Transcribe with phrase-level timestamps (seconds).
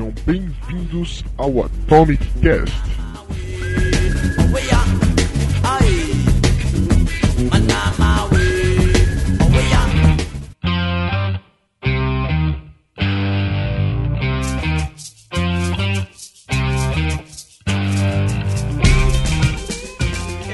[0.00, 2.74] Sejam bem-vindos ao Atomic Cast.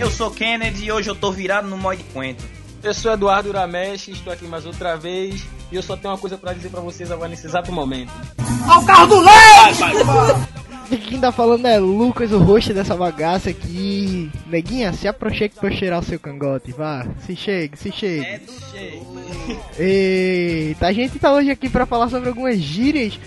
[0.01, 2.43] Eu sou Kennedy e hoje eu tô virado no mod Quento.
[2.83, 6.37] Eu sou Eduardo Uramesh, estou aqui mais outra vez e eu só tenho uma coisa
[6.39, 8.13] pra dizer pra vocês agora nesse exato momento.
[10.91, 14.31] E quem tá falando é Lucas, o host dessa bagaça aqui.
[14.47, 17.05] Neguinha, se aproxime pra eu cheirar o seu cangote, vá.
[17.27, 18.25] Se chegue, se chegue.
[18.25, 19.07] É do jeito.
[19.79, 23.19] Eita, a gente tá hoje aqui pra falar sobre algumas gírias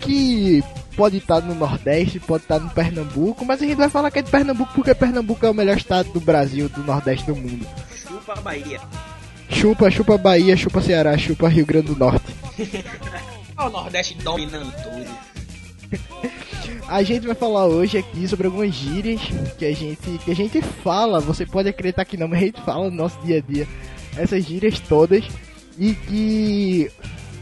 [0.00, 0.64] que
[0.96, 4.22] pode estar no Nordeste, pode estar no Pernambuco, mas a gente vai falar que é
[4.22, 7.66] de Pernambuco porque Pernambuco é o melhor estado do Brasil, do Nordeste do mundo.
[7.94, 8.80] Chupa a Bahia.
[9.48, 12.24] Chupa, chupa Bahia, chupa Ceará, chupa Rio Grande do Norte.
[13.56, 15.34] Olha o Nordeste dominando tudo.
[16.88, 19.20] A gente vai falar hoje aqui sobre algumas gírias
[19.58, 22.60] que a gente que a gente fala, você pode acreditar que não, mas a gente
[22.60, 23.66] fala no nosso dia a dia
[24.16, 25.24] essas gírias todas
[25.78, 26.90] e que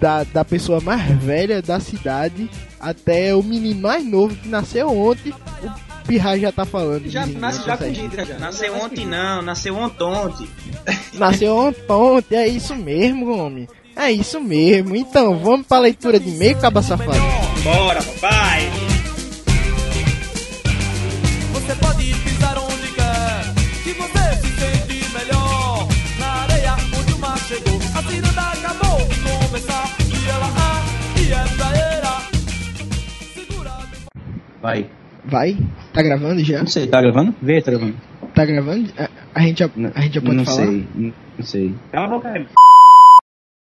[0.01, 2.49] da, da pessoa mais velha da cidade
[2.81, 7.09] até o menino mais novo que nasceu ontem, o Pirra já tá falando.
[7.09, 8.39] Já de- nasce já com gíria já.
[8.39, 10.49] Nasceu ontem não, nasceu ontem.
[11.15, 13.69] Nasceu ontem, é isso mesmo, homem.
[13.95, 14.97] É isso mesmo.
[14.97, 17.13] Então, vamos pra leitura de e-mail, caba safado.
[17.63, 18.71] Bora, papai.
[21.53, 25.87] Você pode pisar onde quer, que você se sente melhor.
[26.19, 29.97] Na areia onde o mar chegou, a ciranda acabou de começar.
[30.09, 32.23] E ela é, e é praeira.
[33.35, 34.01] Segura bem.
[34.63, 34.87] Vai.
[35.25, 35.57] Vai?
[35.93, 36.59] Tá gravando já?
[36.59, 37.35] Não sei, tá gravando?
[37.41, 37.97] Vê, tá gravando.
[38.35, 38.93] Tá gravando?
[38.99, 40.67] A, a gente já, a gente já pode não falar?
[40.67, 41.75] sei, não sei.
[41.93, 42.47] Cala a boca.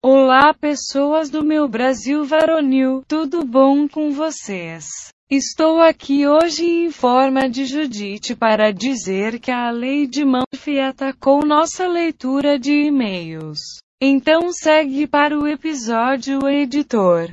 [0.04, 4.86] Olá, pessoas do meu Brasil varonil, tudo bom com vocês?
[5.32, 11.44] Estou aqui hoje em forma de Judite para dizer que a lei de Murphy atacou
[11.44, 13.80] nossa leitura de e-mails.
[14.00, 17.32] Então segue para o episódio, editor.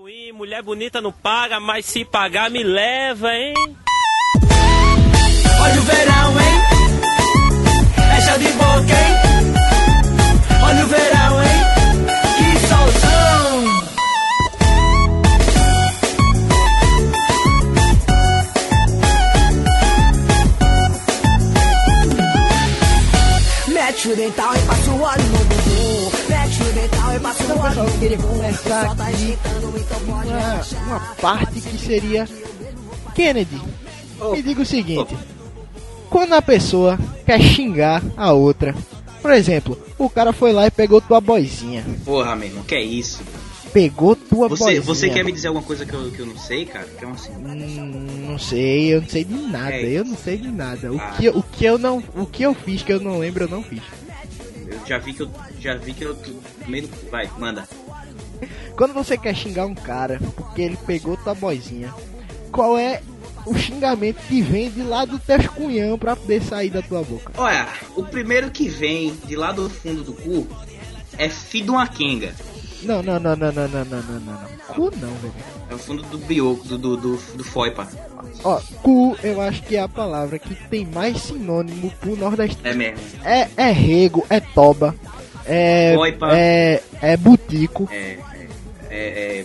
[0.00, 3.52] Amendoim, mulher bonita não paga, mas se pagar me leva, hein?
[5.60, 6.60] Olha o verão, hein?
[8.16, 9.14] É chão de boca, hein?
[10.64, 11.60] Olha o verão, hein?
[12.38, 13.60] Que solzão!
[23.68, 24.60] Mete o dental e
[27.62, 29.38] pessoal, eu queria começar tá aqui
[30.06, 32.28] uma, uma parte que seria
[33.14, 33.60] Kennedy.
[34.32, 35.16] Me diga o seguinte:
[36.08, 38.74] quando a pessoa quer xingar a outra,
[39.22, 42.82] por exemplo, o cara foi lá e pegou tua boizinha, Porra, meu irmão, que é
[42.82, 43.20] isso?
[43.72, 44.82] pegou tua Você, boizinha.
[44.82, 46.86] você quer me dizer alguma coisa que eu, que eu não sei, cara?
[46.98, 47.30] Que é um assim.
[47.30, 50.92] Hum, não sei, eu não sei de nada, É eu não sei de nada.
[50.92, 51.14] O Ah.
[51.16, 53.62] que, o que eu não, o que eu fiz que eu não lembro, eu não
[53.62, 53.80] fiz.
[54.70, 55.30] Eu já vi que eu.
[55.58, 56.16] Já vi que eu.
[56.66, 57.68] Meio Vai, manda.
[58.76, 61.92] Quando você quer xingar um cara porque ele pegou tua boizinha,
[62.50, 63.02] qual é
[63.44, 67.32] o xingamento que vem de lá do teu cunhão pra poder sair da tua boca?
[67.36, 70.46] Olha, o primeiro que vem de lá do fundo do cu
[71.18, 72.34] é filho de uma quenga.
[72.82, 74.48] Não, não, não, não, não, não, não, não, não, não.
[74.74, 75.34] Cu não, velho.
[75.70, 77.86] É o fundo do bioco, do, do, do, do foipa.
[78.42, 82.58] Ó, cu eu acho que é a palavra que tem mais sinônimo pro nordeste.
[82.64, 82.98] É mesmo.
[83.24, 84.94] É, é rego, é toba,
[85.46, 85.94] é.
[85.94, 86.28] Foipa.
[86.36, 86.82] É.
[87.02, 87.96] É butico, É.
[87.96, 88.18] É.
[88.90, 89.44] é, é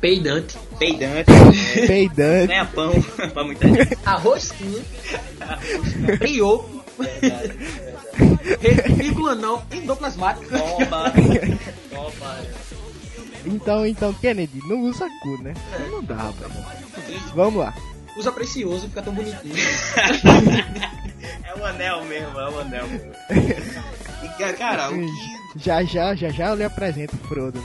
[0.00, 0.56] Peidante.
[0.78, 1.30] peidante.
[1.76, 2.46] É, peidante.
[2.46, 2.92] ganha pão
[3.34, 3.98] pra muita gente.
[4.06, 4.82] Arrosquinho.
[6.18, 6.80] Brioco.
[8.96, 10.46] Vírgula não, endoplasmático.
[10.50, 11.12] Bomba.
[13.46, 15.54] Então, então, Kennedy, não usa cu, né?
[15.90, 16.52] Não dá, rapaz.
[17.34, 17.74] Vamos lá.
[18.16, 19.54] Usa precioso, fica tão bonitinho.
[21.44, 22.86] É o anel mesmo, é o anel.
[24.22, 25.06] E, ca- cara, o que.
[25.56, 27.58] Já, já, já, já eu lhe apresento o Frodo.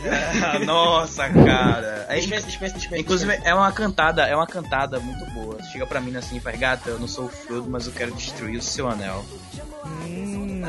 [0.44, 2.06] Ah, Nossa, cara.
[2.10, 3.01] Aí, Dispensa, dispensa, dispensa.
[3.01, 5.62] Inclusive, é uma cantada, é uma cantada muito boa.
[5.72, 8.13] Chega pra mim assim e faz, gata, eu não sou o Frodo, mas eu quero
[8.13, 9.24] destruir o seu anel.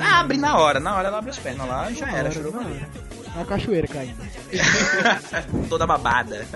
[0.02, 2.60] Ah, abre na hora, na hora ela abre as pernas lá, já era, chorou pra
[2.62, 2.88] hora.
[3.34, 4.16] Uma cachoeira caindo.
[5.68, 6.46] Toda babada.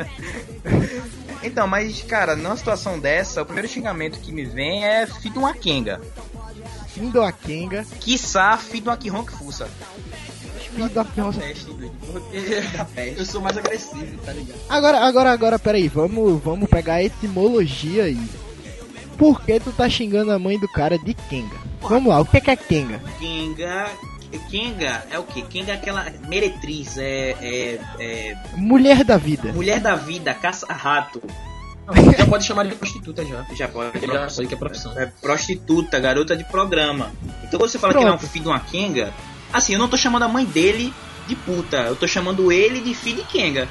[1.43, 5.39] Então, mas, cara, numa situação dessa, o primeiro xingamento que me vem é filho de
[5.39, 6.01] uma quenga.
[6.89, 9.69] Fim do Akenga, Quiçá, filho de uma que ronca fuça.
[10.75, 11.33] fim do Akenga.
[12.95, 13.19] Peste.
[13.19, 14.59] Eu sou mais agressivo, tá ligado?
[14.69, 18.29] Agora, agora, agora, peraí, vamos, vamos pegar a etimologia aí.
[19.17, 21.70] Por que tu tá xingando a mãe do cara de Kenga?
[21.81, 23.01] Vamos lá, o que é que é Kenga?
[23.19, 23.87] Kenga,
[24.51, 25.43] Kenga é o quê?
[25.49, 29.53] Kenga é aquela meretriz, é, é, é Mulher da vida.
[29.53, 31.21] mulher da vida, caça-rato.
[32.17, 33.45] Já pode chamar de prostituta já.
[33.57, 34.07] Já pode.
[34.07, 34.97] Já sei que é profissão.
[34.97, 37.11] É prostituta, garota de programa.
[37.43, 38.31] Então quando você fala que ele é um Pronto.
[38.31, 39.13] filho de uma Kenga,
[39.53, 40.95] assim, eu não tô chamando a mãe dele
[41.27, 43.67] de puta, eu tô chamando ele de filho de Kenga.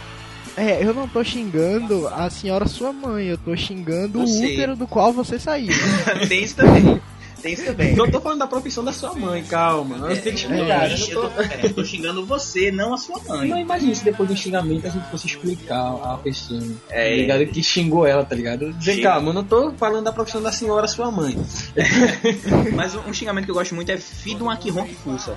[0.58, 4.46] É, eu não tô xingando a senhora sua mãe, eu tô xingando Você.
[4.46, 5.72] o útero do qual você saiu.
[6.28, 7.02] Tem isso também.
[7.42, 7.96] Tem isso também.
[7.96, 9.98] Eu tô falando da profissão da sua mãe, calma.
[9.98, 10.82] Nós temos que Eu explicar.
[10.82, 11.50] tô- né?
[11.54, 13.48] eu, tô, eu tô xingando você, não a sua mãe.
[13.50, 17.10] Não imagina se depois do xingamento a gente fosse explicar a pessoa, É.
[17.10, 17.46] tá ligado?
[17.48, 18.74] Que xingou ela, tá ligado?
[18.74, 19.02] Dizer, Sim.
[19.04, 21.38] calma, eu não tô falando da profissão da senhora, sua mãe.
[22.76, 25.36] Mas um xingamento que eu gosto muito é filho de um aquirron que fuça.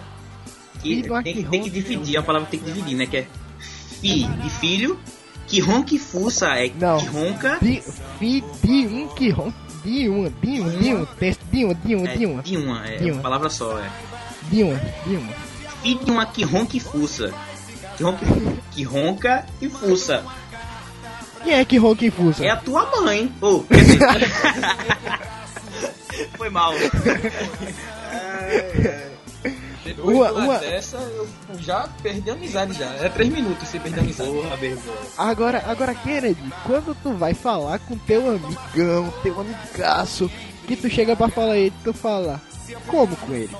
[0.82, 3.06] Que tem, tem que dividir, é uma palavra tem que dividir, né?
[3.06, 3.26] Que é
[4.00, 4.98] fi de filho,
[5.46, 6.98] que ronca e fuça é Não.
[6.98, 7.80] que ronca, De,
[8.18, 9.52] fi, de um que ron...
[9.84, 10.60] Um, de
[10.94, 12.16] um, texto, de uma, de uma, é
[12.56, 13.90] uma, é uma palavra só, é.
[14.50, 15.32] de uma, de uma.
[15.82, 17.32] Filho de uma que ronca e fuça.
[17.96, 18.26] Que ronca,
[18.70, 20.24] que ronca e fuça.
[21.42, 22.44] Quem é que ronca e fuça?
[22.44, 23.32] É a tua mãe.
[23.68, 23.98] Dizer...
[26.38, 26.72] Foi mal.
[29.84, 32.86] Depois Uma- de uma uma- dessa, eu já perdi a amizade já.
[32.86, 34.30] É três minutos você perder a amizade.
[34.30, 34.96] Porra, vergonha.
[35.18, 40.30] Agora, agora, Kennedy, quando tu vai falar com teu amigão, teu amigaço,
[40.68, 42.40] que tu chega pra falar ele, tu fala,
[42.86, 43.50] como com ele?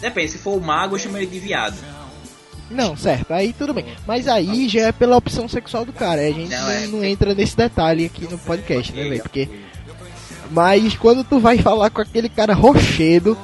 [0.00, 1.76] Depende, se for o mago, eu chamo ele de viado.
[2.70, 3.84] Não, certo, aí tudo bem.
[4.06, 7.04] Mas aí já é pela opção sexual do cara, a gente Não, não, é- não
[7.04, 9.22] entra nesse detalhe aqui no podcast, né, velho?
[9.22, 9.48] Porque...
[10.52, 13.36] Mas quando tu vai falar com aquele cara rochedo,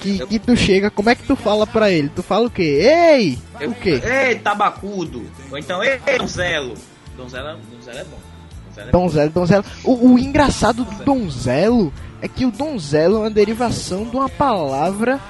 [0.00, 2.08] que, que tu chega, como é que tu fala pra ele?
[2.08, 2.62] Tu fala o quê?
[2.62, 3.38] Ei!
[3.60, 4.00] Eu- O quê?
[4.04, 5.24] Ei, tabacudo.
[5.50, 6.74] Ou então, ei, donzelo.
[7.16, 8.18] Donzela, donzela é bom.
[8.76, 8.90] É bom.
[9.02, 9.64] Donzelo, donzelo.
[9.84, 11.92] O, o engraçado do donzelo
[12.22, 15.20] é que o donzelo é uma derivação de uma palavra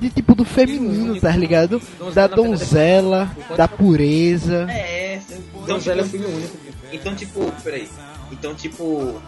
[0.00, 1.80] de tipo do feminino, tá ligado?
[2.14, 4.66] Da donzela, da pureza.
[4.70, 5.20] É, é.
[5.54, 6.56] Então, Donzela é tipo, filho único.
[6.92, 7.88] então, tipo, peraí.
[8.32, 9.20] Então, tipo.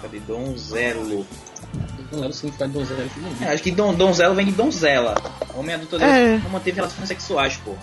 [0.00, 0.18] Cadê?
[0.20, 1.24] Donzelo.
[2.12, 3.02] Não era o significado de donzela,
[3.40, 3.44] é.
[3.44, 5.14] É, acho que don, donzelo vem de donzela.
[5.54, 6.38] Homem adulto É.
[6.38, 7.74] não manteve relações sexuais, pô.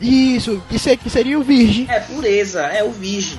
[0.00, 1.86] Isso, que, se- que seria o virgem.
[1.88, 3.38] É pureza, é o virgem.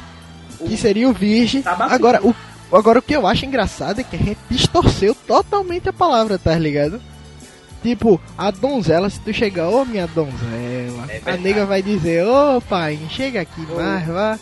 [0.59, 1.61] O- Que seria o virgem.
[1.61, 1.93] Tabaco.
[1.93, 2.33] Agora, o,
[2.71, 6.55] agora o que eu acho engraçado é que a gente distorceu totalmente a palavra, tá
[6.57, 7.01] ligado?
[7.83, 12.59] Tipo, a donzela, se tu chegar, ô minha donzela, É a nega vai dizer, ô
[12.61, 14.39] pai, chega aqui, mais, vá.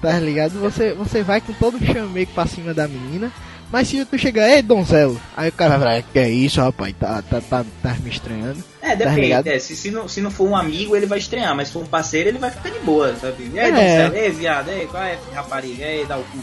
[0.00, 0.60] Tá ligado?
[0.60, 3.32] Você, você vai com todo o chameco pra cima da menina.
[3.70, 7.22] Mas se tu chegar, ei donzelo, aí o cara vai, que é isso, rapaz, tá,
[7.22, 8.62] tá, tá, tá me estranhando.
[8.80, 9.20] É, depende.
[9.20, 9.46] ligado?
[9.48, 11.82] é, se, se, não, se não for um amigo, ele vai estranhar, mas se for
[11.82, 13.50] um parceiro, ele vai ficar de boa, sabe?
[13.52, 13.70] Ei, É.
[13.70, 16.38] donzela, ei, viado, ei, qual é, rapariga, ei, dá o cu.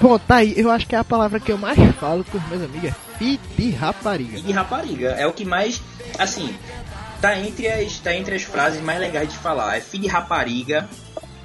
[0.00, 2.62] Bom, tá aí, eu acho que é a palavra que eu mais falo com meus
[2.62, 4.38] amigos é fi de rapariga.
[4.38, 5.80] E de rapariga, é o que mais,
[6.18, 6.54] assim,
[7.20, 9.76] tá entre as, tá entre as frases mais legais de falar.
[9.76, 10.88] É filho de rapariga,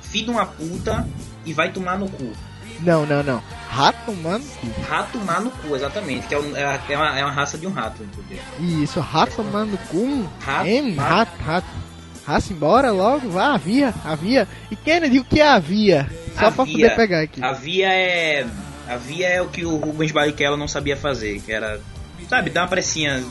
[0.02, 1.08] filho de uma puta
[1.46, 2.34] e vai tomar no cu.
[2.82, 3.44] Não, não, não.
[3.70, 4.44] Rato, mano.
[4.90, 7.68] Rato tomar no cu, exatamente, que é, um- é é uma, é uma raça de
[7.68, 8.44] um rato, entendeu?
[8.82, 10.28] Isso, rato, mano, com.
[10.42, 11.32] Rato, Hein, rato.
[11.44, 11.68] rato.
[12.26, 14.48] Raça embora logo, vá, havia, havia.
[14.72, 16.10] E Kennedy, o que é havia?
[16.34, 16.74] Só pra Havia.
[16.74, 17.44] poder pegar aqui.
[17.44, 18.46] A via é.
[18.88, 21.80] A via é o que o Rubens Barrichello não sabia fazer, que era.
[22.28, 23.24] Sabe, dá uma pressinha.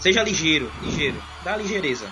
[0.00, 1.22] Seja ligeiro, ligeiro.
[1.44, 2.06] Dá ligeireza.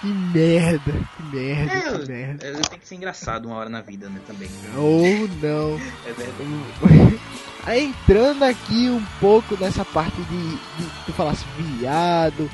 [0.00, 2.46] Que merda, que merda, É, que merda.
[2.46, 4.48] é, tem que ser engraçado uma hora na vida, né, também.
[4.76, 5.02] Ou
[5.42, 5.80] não.
[6.06, 7.20] É verdade.
[7.80, 12.48] Entrando aqui um pouco nessa parte de, de tu falasse viado.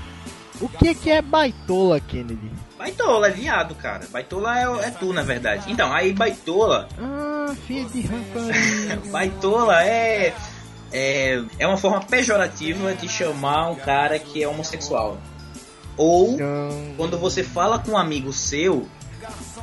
[0.61, 2.51] O que é que é baitola, Kennedy?
[2.79, 4.07] Baitola é viado, cara.
[4.11, 5.71] Baitola é, é tu, na verdade.
[5.71, 6.89] Então, aí baitola.
[6.99, 9.11] Ah, filho de rapariga.
[9.11, 10.35] Baitola é.
[10.93, 15.19] É, é uma forma pejorativa de chamar um cara que é homossexual.
[15.97, 16.95] Ou Não.
[16.97, 18.87] quando você fala com um amigo seu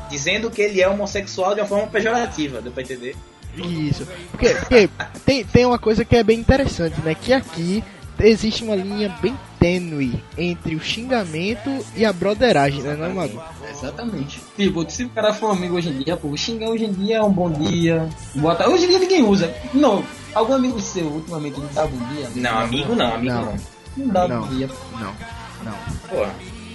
[0.10, 3.16] dizendo que ele é homossexual de uma forma pejorativa, deu pra entender?
[3.56, 4.08] Isso.
[4.32, 4.90] Porque, porque
[5.26, 7.14] tem, tem uma coisa que é bem interessante, né?
[7.16, 7.84] Que aqui
[8.20, 13.42] existe uma linha bem tênue entre o xingamento e a broderagem, né, não, Mago?
[13.70, 14.42] Exatamente.
[14.56, 17.18] Tipo, se o cara for um amigo hoje em dia, pô, xingar hoje em dia
[17.18, 18.08] é um bom dia.
[18.36, 18.74] Boa tarde.
[18.74, 19.54] Hoje em dia ninguém usa.
[19.74, 20.04] Não.
[20.34, 22.30] Algum amigo seu ultimamente ele dá bom dia?
[22.36, 23.46] Não, amigo não, amigo Não.
[23.46, 23.56] não.
[23.98, 24.42] Não dá Não.
[24.42, 24.70] bom dia.
[25.00, 25.14] Não,
[25.64, 25.74] não.
[26.10, 26.26] Pô,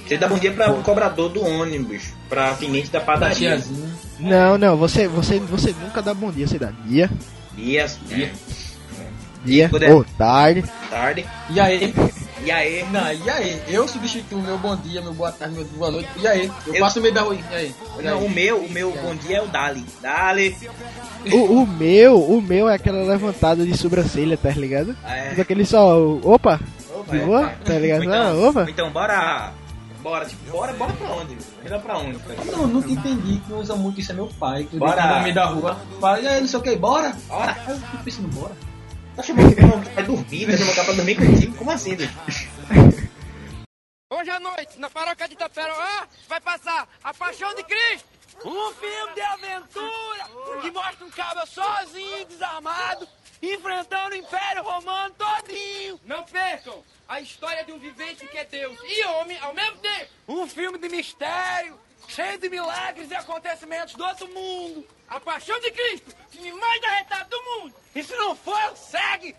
[0.07, 3.63] você dá bom dia para o cobrador do ônibus, pra atendente da Da padaria.
[4.19, 7.11] Não, não, você, você, você nunca dá bom dia, você dá dia,
[7.55, 8.33] Dia, dia,
[9.45, 10.65] dia, é- ou tarde.
[10.91, 11.25] tarde.
[11.51, 11.95] E aí?
[12.45, 12.85] E aí?
[12.93, 13.61] Não, e aí?
[13.69, 16.09] Eu substituo meu bom dia, meu boa tarde, meu boa noite.
[16.19, 16.51] E aí?
[16.67, 17.35] Eu, Eu- passo no meio da rua.
[17.35, 17.75] E aí?
[17.99, 18.25] E Não, aí?
[18.27, 19.85] o meu, o meu bom dia é o Dali.
[20.03, 20.57] Dali.
[21.33, 24.95] O, o meu, o meu é aquela levantada de sobrancelha, tá ligado?
[25.05, 25.31] É.
[25.31, 26.61] Tipo aquele só, opa,
[27.07, 27.21] vai.
[27.21, 27.49] boa?
[27.65, 28.01] Tá ligado?
[28.03, 28.61] Ah, então, opa.
[28.63, 29.53] ou então, bora.
[30.03, 31.37] Bora, tipo, bora, bora pra onde?
[31.63, 32.19] Bora pra onde?
[32.21, 32.45] cara?
[32.45, 34.65] Não, nunca entendi que usa muito isso é meu pai.
[34.65, 35.03] Que Bora.
[35.03, 35.17] bora.
[35.17, 35.77] no meio da rua.
[36.01, 37.17] Fala, e aí, não sei o que, bora?
[37.27, 37.57] Bora.
[37.67, 38.55] Aí eu fico pensando, bora.
[39.17, 41.57] Tá chamando cara pra dormir, vai chamar o cara pra dormir contigo?
[41.57, 42.11] Como assim, velho?
[44.13, 48.07] Hoje à noite, na paróquia de Itaperoá, vai passar A Paixão de Cristo.
[48.45, 53.09] Um filme de aventura que mostra um cabra sozinho, desarmado,
[53.43, 56.01] enfrentando o Império Romano todinho.
[56.05, 60.11] Não percam a história de um vivente que é Deus e homem ao mesmo tempo.
[60.29, 61.79] Um filme de mistério,
[62.09, 64.87] cheio de milagres e acontecimentos do outro mundo.
[65.09, 67.75] A Paixão de Cristo, o filme mais arretado do mundo.
[67.95, 69.37] E se não for, segue!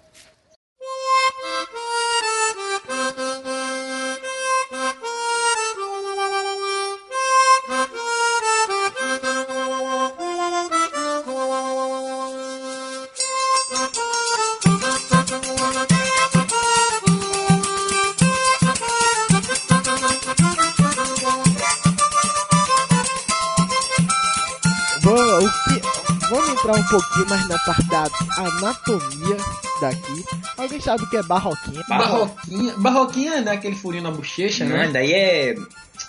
[26.68, 28.04] Entrar um pouquinho mais na parte da
[28.38, 29.38] anatomia
[29.80, 30.26] daqui.
[30.58, 31.84] Alguém sabe o que é barroquinha?
[31.88, 32.74] Barroquinha.
[32.78, 34.90] Barroquinha é daquele furinho na bochecha, Não, né?
[34.90, 35.56] daí é.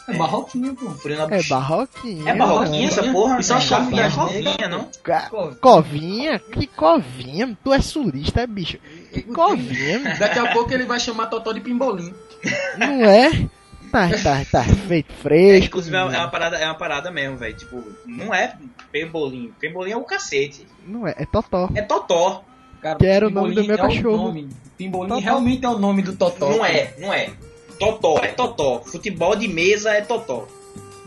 [0.08, 0.90] É barroquinha, pô.
[0.90, 1.54] Frio na É bucha.
[1.54, 2.30] barroquinha.
[2.30, 3.38] É barroquinha essa porra?
[3.40, 4.88] Isso é chave covinha, das covinha, não?
[5.02, 6.38] Ca- Covinha?
[6.38, 7.56] Que covinha?
[7.62, 8.78] Tu é sulista, é bicho?
[9.12, 10.16] Que covinha?
[10.18, 12.12] Daqui a pouco ele vai chamar Totó de pimbolim.
[12.78, 13.30] Não é?
[13.90, 15.66] Tá, tá, tá feito É, fresco.
[15.66, 17.56] inclusive é uma, é uma parada, é uma parada mesmo, velho.
[17.56, 18.54] Tipo, não é
[18.92, 19.52] pembolim.
[19.60, 20.66] Pembolim é o cacete.
[20.86, 21.68] Não é, é totó.
[21.74, 22.44] É totó.
[22.80, 24.16] Cara, Que era o nome do meu é cachorro.
[24.28, 24.48] nome.
[24.76, 25.20] Pimbolim Totó.
[25.20, 26.50] realmente é o nome do Totó.
[26.50, 27.30] Não é, não é.
[27.78, 28.80] Totó, é totó.
[28.84, 30.46] Futebol de mesa é totó.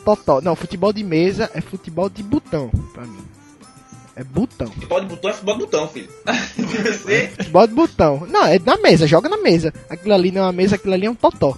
[0.03, 0.41] Totó.
[0.41, 3.23] Não, futebol de mesa é futebol de botão, pra mim.
[4.15, 4.67] É botão.
[4.67, 6.09] Futebol de botão é futebol de botão, filho.
[6.57, 8.27] Você, Futebol de botão.
[8.27, 9.73] Não, é na mesa, joga na mesa.
[9.89, 11.57] Aquilo ali não é uma mesa, aquilo ali é um totó.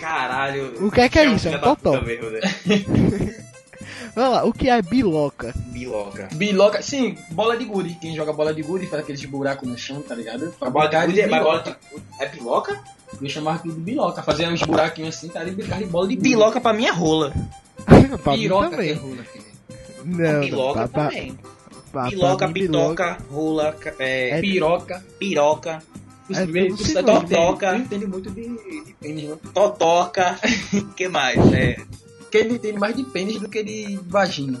[0.00, 0.86] caralho.
[0.86, 1.48] O que é que é um isso?
[1.48, 2.00] É um totó.
[2.00, 2.40] mesmo, né?
[4.14, 5.54] Olha lá, o que é biloca?
[5.68, 6.28] Biloca.
[6.34, 7.96] Biloca, sim, bola de gude.
[8.00, 10.52] Quem joga bola de gude faz aqueles buracos no chão, tá ligado?
[10.60, 11.78] A bola de gude é, biloca.
[12.20, 12.80] é biloca?
[13.20, 14.22] Eu chamava aquilo de biloca.
[14.22, 16.28] Fazia uns buraquinhos assim, tá ali brincar de bola de gude.
[16.28, 17.32] Biloca pra mim é rola.
[18.22, 18.92] pra mim Piroca é também.
[18.94, 19.44] rola, filho.
[20.04, 21.38] Não, biloca não, pra, também.
[21.90, 25.04] pra, Biloca, pra mim, pitoca, rola, ca- é, É- Piroca.
[25.18, 25.82] piroca,
[26.30, 27.72] É primeiros- entende- Totoca.
[27.72, 28.42] não entende muito de,
[28.84, 29.36] de pênis, não.
[29.36, 30.38] totoca.
[30.96, 31.38] que mais?
[31.52, 31.76] É,
[32.32, 34.58] Porque ele entende mais de pênis do que de vagina.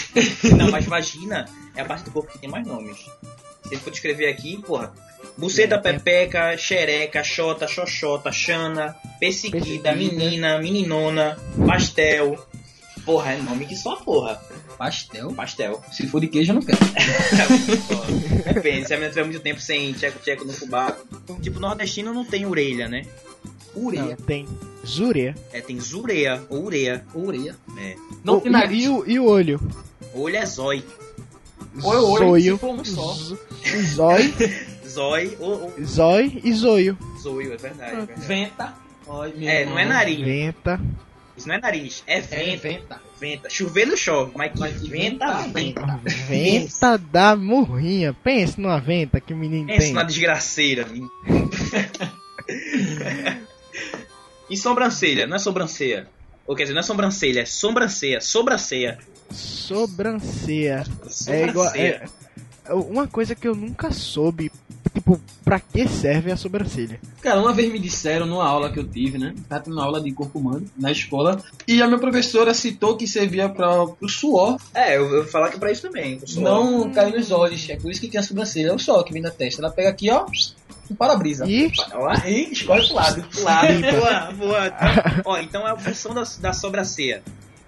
[0.56, 1.44] não, mas vagina
[1.76, 2.96] é a parte do corpo que tem mais nomes.
[2.96, 4.90] Se ele for descrever aqui, porra.
[5.36, 12.42] Buceta, pepeca, xereca, xota, xoxota, xana, perseguida, menina, meninona, pastel.
[13.04, 14.40] Porra, é nome que só porra.
[14.78, 15.30] Pastel?
[15.34, 15.82] Pastel.
[15.92, 16.78] Se for de queijo, eu não quero.
[18.54, 20.96] Depende, se a menina tiver muito tempo sem tcheco-tcheco no fubá.
[21.42, 23.04] Tipo, nordestino não tem orelha, né?
[23.76, 24.16] Não, Ureia.
[24.26, 24.48] tem
[24.86, 25.34] zureia.
[25.52, 27.04] É, tem zureia ou ureia.
[27.14, 27.56] Ureia.
[27.78, 27.96] É.
[28.24, 28.84] Não O- tem e, nariz.
[28.84, 29.60] e o, e o olho?
[30.14, 30.82] Olho é zói.
[31.82, 32.54] Ou é olho, Zóio.
[32.54, 33.14] se for um só.
[33.94, 34.34] Zói,
[34.88, 36.98] Zói ou, ou zói e zoio.
[37.22, 37.92] zoio, é verdade.
[37.92, 38.20] É, verdade.
[38.26, 38.74] Venta.
[39.36, 40.18] Meu é não é nariz.
[40.20, 40.80] Venta.
[41.36, 42.68] Isso não é nariz, é É venta.
[42.68, 43.00] venta.
[43.20, 43.50] Venta.
[43.50, 46.00] Chover não chove, mas que Mas venta, venta, venta.
[46.28, 48.12] Venta da murrinha.
[48.14, 49.92] Pense numa venta que o menino Pensa tem.
[49.92, 50.86] na desgraceira.
[54.50, 56.06] e sobrancelha, não é sobrancelha.
[56.46, 58.98] Ou quer dizer, não é sobrancelha, é sobrancelha, sobrancelha.
[59.30, 60.84] Sobrancelha.
[61.28, 61.66] É igual.
[61.66, 62.10] Sobrancelha.
[62.66, 64.50] É, uma coisa que eu nunca soube.
[64.92, 66.98] Tipo, pra que serve a sobrancelha?
[67.20, 69.34] Cara, uma vez me disseram numa aula que eu tive, né?
[69.48, 71.40] Tava tendo uma aula de corpo humano na escola.
[71.66, 75.48] E a minha professora citou que servia para o suor É, eu, eu vou falar
[75.50, 76.18] que é pra isso também.
[76.18, 76.42] pro suor.
[76.42, 77.68] não cair nos olhos.
[77.70, 78.68] É por isso que tem a sobrancelha.
[78.70, 79.62] É o suor que vem da testa.
[79.62, 80.26] Ela pega aqui, ó,
[80.90, 81.46] um para-brisa.
[81.48, 83.24] E Ó, E escorre pro lado.
[83.42, 84.66] Lá, boa, boa.
[84.66, 87.22] Então, ó, então é a função da, da sobrancelha.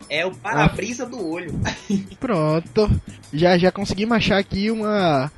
[0.09, 1.59] É o para-brisa do olho.
[2.21, 2.91] pronto.
[3.33, 5.31] Já, já conseguimos achar aqui uma.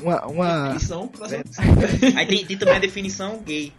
[0.00, 0.26] Uma.
[0.26, 0.62] uma...
[0.72, 1.26] Definição pra
[2.16, 3.72] Aí tem, tem também a definição gay,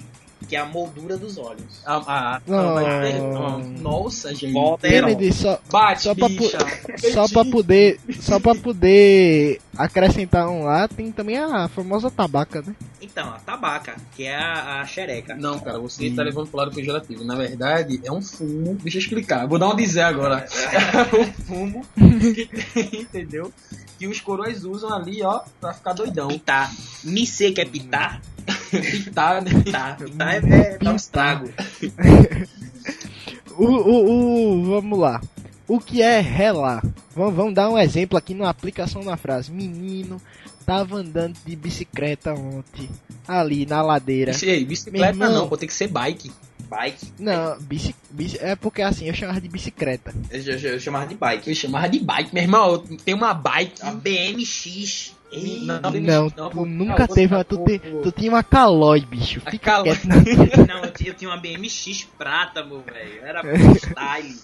[0.47, 1.81] que é a moldura dos olhos.
[1.85, 2.75] Ah, ah, Não.
[3.01, 3.59] ter- não.
[3.59, 4.53] Nossa, gente.
[4.81, 6.57] Kennedy, só, Bate, Só pra bicha.
[7.13, 7.99] só pra poder.
[8.19, 12.73] Só pra poder acrescentar um lá, tem também a famosa tabaca, né?
[13.01, 15.35] Então, a tabaca, que é a, a xereca.
[15.35, 17.23] Não, cara, você tá levando pro lado pejorativo.
[17.23, 18.75] Na verdade, é um fumo.
[18.81, 19.47] Deixa eu explicar.
[19.47, 20.45] Vou dar um dizer agora.
[20.71, 23.53] É um fumo que tem, entendeu?
[23.99, 26.27] Que os coroas usam ali, ó, pra ficar doidão.
[26.27, 26.71] Pitar.
[27.03, 28.21] Me sei que é pitar?
[28.71, 29.51] Pitar, né?
[29.63, 29.97] Pitar.
[29.97, 30.37] Pitar é,
[30.73, 31.49] é dar um estrago.
[33.57, 35.19] O, o, o- vamos lá.
[35.67, 36.83] O que é relar?
[37.15, 39.51] Vamos, vamos dar um exemplo aqui na aplicação da frase.
[39.51, 40.21] Menino
[40.67, 42.89] tava andando de bicicleta ontem,
[43.25, 44.33] ali na ladeira.
[44.33, 45.31] Bici- Ei, bicicleta irmão.
[45.31, 46.29] não, pô, tem que ser bike.
[46.69, 47.13] Bike.
[47.17, 50.13] Não, bici, bici, é porque assim, eu chamava de bicicleta.
[50.29, 51.47] Eu, eu, eu chamava de bike.
[51.49, 52.77] Eu chamava de bike, meu irmão.
[53.05, 53.81] Tem uma bike.
[53.81, 55.15] A BMX.
[55.31, 57.43] Ei, Não, Não, não, tu pô, nunca não, teve uma.
[57.45, 59.41] Tu, te- tu tinha uma calói, bicho.
[59.45, 59.95] A Fica Calói.
[59.95, 60.05] quieto.
[60.07, 60.17] Não.
[60.67, 63.21] Não, eu tinha, eu tinha uma BMX prata, meu velho.
[63.23, 64.35] Era freestyle.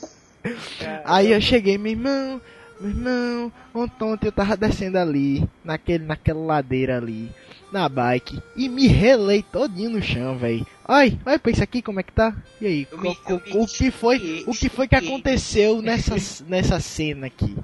[1.06, 2.42] Aí eu cheguei, meu irmão,
[2.80, 7.32] meu irmão, ontem, eu tava descendo ali, naquele, naquela ladeira ali,
[7.72, 10.66] na bike, e me relei todinho no chão, velho.
[10.88, 12.36] Ai, olha pra isso aqui como é que tá.
[12.60, 13.18] E aí, me- me
[13.58, 16.16] o que foi, o que foi que aconteceu nessa,
[16.48, 17.56] nessa cena aqui?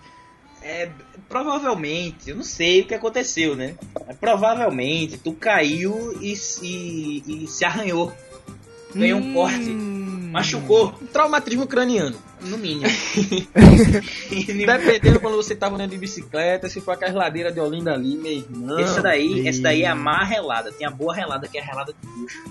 [0.62, 0.90] É,
[1.28, 3.76] provavelmente, eu não sei o que aconteceu, né?
[4.06, 8.12] Mas provavelmente tu caiu e, se- e se arranhou.
[8.94, 9.70] Ganhou um corte.
[9.70, 10.30] Hum.
[10.32, 12.16] Machucou, Traumatismo craniano.
[12.42, 12.86] no mínimo.
[14.30, 18.32] Dependendo quando você tava andando de bicicleta, se for aquelas ladeiras de Olinda ali, meu
[18.32, 18.80] irmão.
[18.80, 20.72] essa daí, essa daí é a má relada.
[20.72, 22.44] Tem a boa relada, que é a relada de bucho.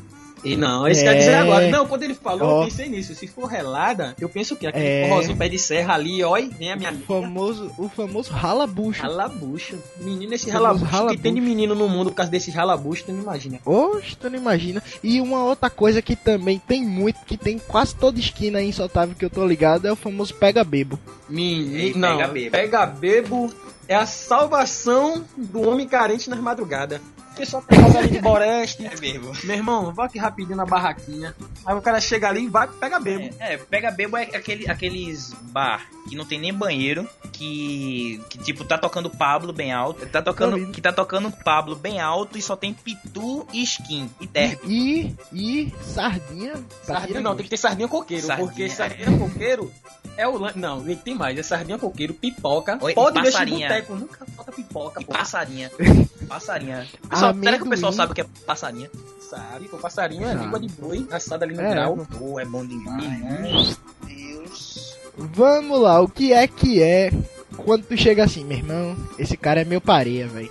[0.45, 1.04] E não, esse É.
[1.12, 1.68] quer dizer agora.
[1.68, 2.61] Não, quando ele falou, Ó.
[2.62, 3.14] eu pensei nisso.
[3.14, 5.09] Se for relada, eu penso que aquele É.
[5.09, 7.07] forrozinho pé de serra ali, ó, nem a minha O amiga.
[7.07, 9.02] famoso, o famoso ralabucho.
[9.02, 9.78] Ralabucho.
[10.00, 10.87] Menino, esse Famoso ralabucho.
[10.87, 11.23] que ralabucho.
[11.23, 13.59] tem de menino no mundo por causa desse ralabucho, tu não imagina.
[13.64, 14.83] Oxe, tu não imagina.
[15.02, 18.73] E uma outra coisa que também tem muito, que tem quase toda esquina aí em
[18.73, 20.99] Sotável que eu tô ligado, é o famoso pega-bebo.
[21.28, 22.50] Menino, não, pega bebo.
[22.50, 23.52] pega bebo
[23.87, 27.00] é a salvação do homem carente nas madrugadas.
[27.38, 28.85] O pessoal tá casa ali de Boreste.
[28.85, 29.33] É mesmo.
[29.45, 31.33] Meu irmão, vai aqui rapidinho na barraquinha.
[31.64, 33.33] Aí o cara chega ali e vai, pega bebo.
[33.38, 38.38] É, é, pega bebo é aquele, aqueles bar que não tem nem banheiro, que, que
[38.38, 42.42] tipo tá tocando Pablo bem alto, tá tocando, que tá tocando Pablo bem alto e
[42.42, 44.59] só tem pitu e skin e terra.
[44.64, 46.54] E, e sardinha.
[46.83, 48.26] Sardinha não, tem que ter sardinha coqueiro.
[48.26, 48.68] Sardinha, porque é.
[48.68, 49.71] sardinha coqueiro
[50.16, 51.38] é o Não, nem tem mais.
[51.38, 52.76] É sardinha coqueiro, pipoca.
[52.80, 53.68] Oi, pode deixar em passarinha.
[53.68, 53.95] boteco.
[53.95, 55.12] Nunca falta pipoca, E pô.
[55.12, 55.71] passarinha.
[56.28, 56.87] Passarinha.
[57.09, 58.90] Pessoal, será que o pessoal sabe o que é passarinha?
[59.20, 59.68] Sabe?
[59.68, 60.44] Pô, passarinho é Sabe.
[60.44, 61.96] língua de boi, assada ali no É, grau.
[62.18, 63.20] Pô, é bom demais.
[63.20, 63.76] Meu
[64.07, 64.96] Deus.
[65.16, 67.11] Vamos lá, o que é que é
[67.57, 68.96] quando tu chega assim, meu irmão?
[69.18, 70.50] Esse cara é meu pareia, velho.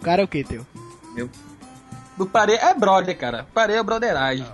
[0.00, 0.66] O cara é o que, teu?
[2.16, 3.46] Do pare é brother, cara.
[3.54, 4.46] Pare é broderagem.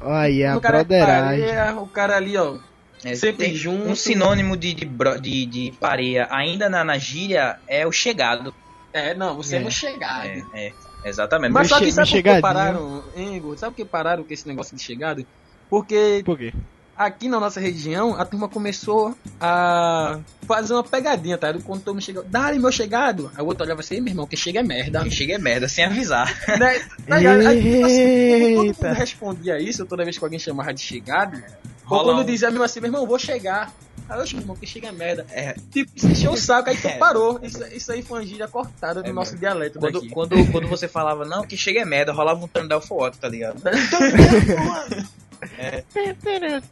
[0.00, 1.44] Aí, a o cara broderagem.
[1.44, 2.58] é pareia, o cara ali, ó.
[3.04, 3.88] É, Sempre tem junto.
[3.88, 4.84] Um sinônimo de, de,
[5.20, 8.52] de, de pareia, ainda na, na gíria, é o chegado.
[8.92, 9.66] É, não, você é, É.
[9.66, 10.26] um chegado.
[10.26, 10.72] É, é,
[11.04, 11.52] exatamente.
[11.52, 13.58] Mas só que sabe por que pararam, hein, Igor?
[13.58, 15.26] Sabe por que pararam com esse negócio de chegado?
[15.68, 16.38] Porque Por
[16.96, 21.52] aqui na nossa região, a turma começou a fazer uma pegadinha, tá?
[21.64, 23.30] Quando todo mundo chegou, dá meu chegado.
[23.34, 25.00] Aí o outro olhava assim, "Ei, meu irmão, que chega é merda.
[25.00, 26.32] Quem chega é merda, sem avisar.
[26.58, 26.80] né?
[27.08, 27.46] Ligado?
[27.46, 28.88] Aí, assim, todo Eita.
[28.88, 31.42] mundo respondia isso toda vez que alguém chamava de chegado.
[31.88, 33.72] Ou quando dizia mesmo assim, meu irmão, vou chegar.
[34.08, 35.26] Meu irmão, que chega é merda.
[35.30, 36.96] É, Tipo, se encheu o saco, aí tu É.
[36.98, 37.40] parou.
[37.42, 39.40] Isso, isso aí foi uma gíria cortada do É nosso mesmo.
[39.40, 40.08] dialeto quando, daqui.
[40.10, 43.60] quando, quando você falava, não, que chega é merda, rolava um Tandel Foto, tá ligado?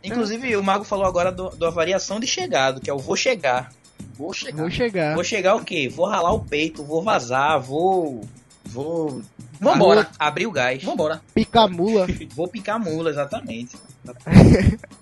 [0.03, 3.73] Inclusive, o Mago falou agora do, da variação de chegado, que é o vou chegar.
[4.17, 4.57] Vou chegar.
[4.63, 5.15] Vou chegar.
[5.15, 5.89] Vou chegar o quê?
[5.89, 8.23] Vou ralar o peito, vou vazar, vou.
[8.65, 9.23] Vou.
[9.61, 10.03] Vambora.
[10.05, 10.83] Vou abrir o gás.
[10.83, 11.21] Vambora.
[11.35, 12.07] Pica-mula.
[12.35, 13.77] Vou picar mula, exatamente.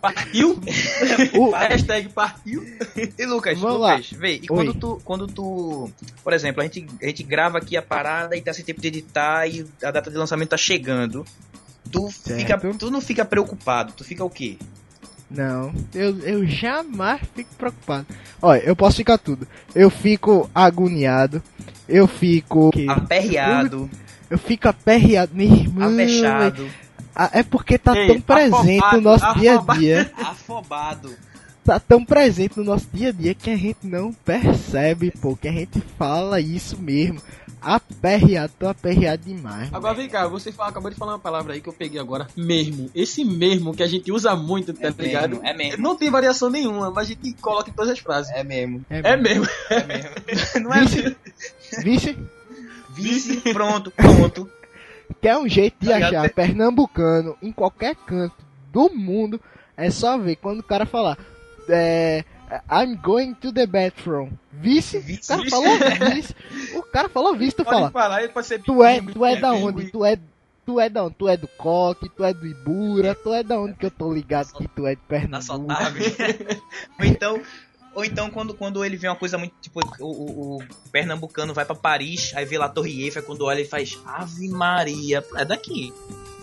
[0.00, 0.60] Partiu?
[1.34, 2.64] O- Hashtag partiu.
[3.16, 4.46] E Lucas, Vamos Lucas, vê, e Oi.
[4.48, 5.90] quando tu, quando tu,
[6.24, 8.88] por exemplo, a gente, a gente grava aqui a parada e tá sem tempo de
[8.88, 11.24] editar e a data de lançamento tá chegando.
[11.90, 12.38] Tu, Certo.
[12.40, 14.58] fica, tu não fica preocupado, tu fica o quê?
[15.30, 18.06] Não, eu, eu jamais fico preocupado.
[18.42, 19.46] Olha, eu posso ficar tudo.
[19.74, 21.42] Eu fico agoniado.
[21.88, 22.70] Eu fico.
[22.88, 25.32] Aperreado, Eu fico aperreado.
[25.34, 25.88] Meu irmão.
[25.88, 26.68] avexado,
[27.14, 29.80] Ah, É porque tá Ei, tão presente afobado, no nosso dia a afobado.
[29.80, 30.12] dia.
[30.18, 31.10] afobado.
[31.64, 35.36] Tá tão presente no nosso dia a dia que a gente não percebe, pô.
[35.36, 37.20] Que a gente fala isso mesmo.
[37.60, 39.68] Aperreado, tô aperreado demais.
[39.72, 42.28] Agora vem cá, você fala- acabou de falar uma palavra aí que eu peguei agora.
[42.36, 42.88] Mesmo.
[42.94, 45.30] Esse mesmo que a gente usa muito, tá É ligado?
[45.30, 45.82] mesmo, é mesmo.
[45.82, 48.30] Não tem variação nenhuma, mas a gente coloca em todas as frases.
[48.32, 48.82] É mesmo.
[48.88, 49.46] É mesmo.
[49.70, 50.10] É mesmo.
[50.62, 51.16] Não é Vice,
[51.82, 52.18] vice,
[53.02, 54.50] vice, pronto, pronto.
[55.20, 58.36] que é um jeito de Tá achar pernambucano em qualquer canto
[58.72, 59.40] do mundo.
[59.76, 61.16] É só ver quando o cara falar.
[61.68, 62.24] É,
[62.70, 64.30] I'm going to the bathroom.
[64.52, 65.50] Vice, Vice, o cara vice.
[65.50, 65.78] falou
[66.14, 66.34] vice.
[66.76, 67.90] O cara falou vice, tu fala.
[67.90, 68.20] falar,
[68.64, 69.66] Tu é, tu é da bilíngue.
[69.68, 69.90] onde?
[69.92, 70.18] Tu é,
[70.66, 71.14] tu é da onde?
[71.14, 74.12] Tu é do Coque, tu é do Ibura, tu é da onde que eu tô
[74.12, 75.42] ligado que tu é de Tá Pernambuco.
[75.42, 76.02] saudável.
[76.98, 77.40] ou então,
[77.98, 81.64] ou então quando, quando ele vê uma coisa muito tipo o, o, o pernambucano vai
[81.64, 85.44] pra Paris, aí vê lá a Torre Eiffel, quando olha ele faz Ave Maria, é
[85.44, 85.92] daqui.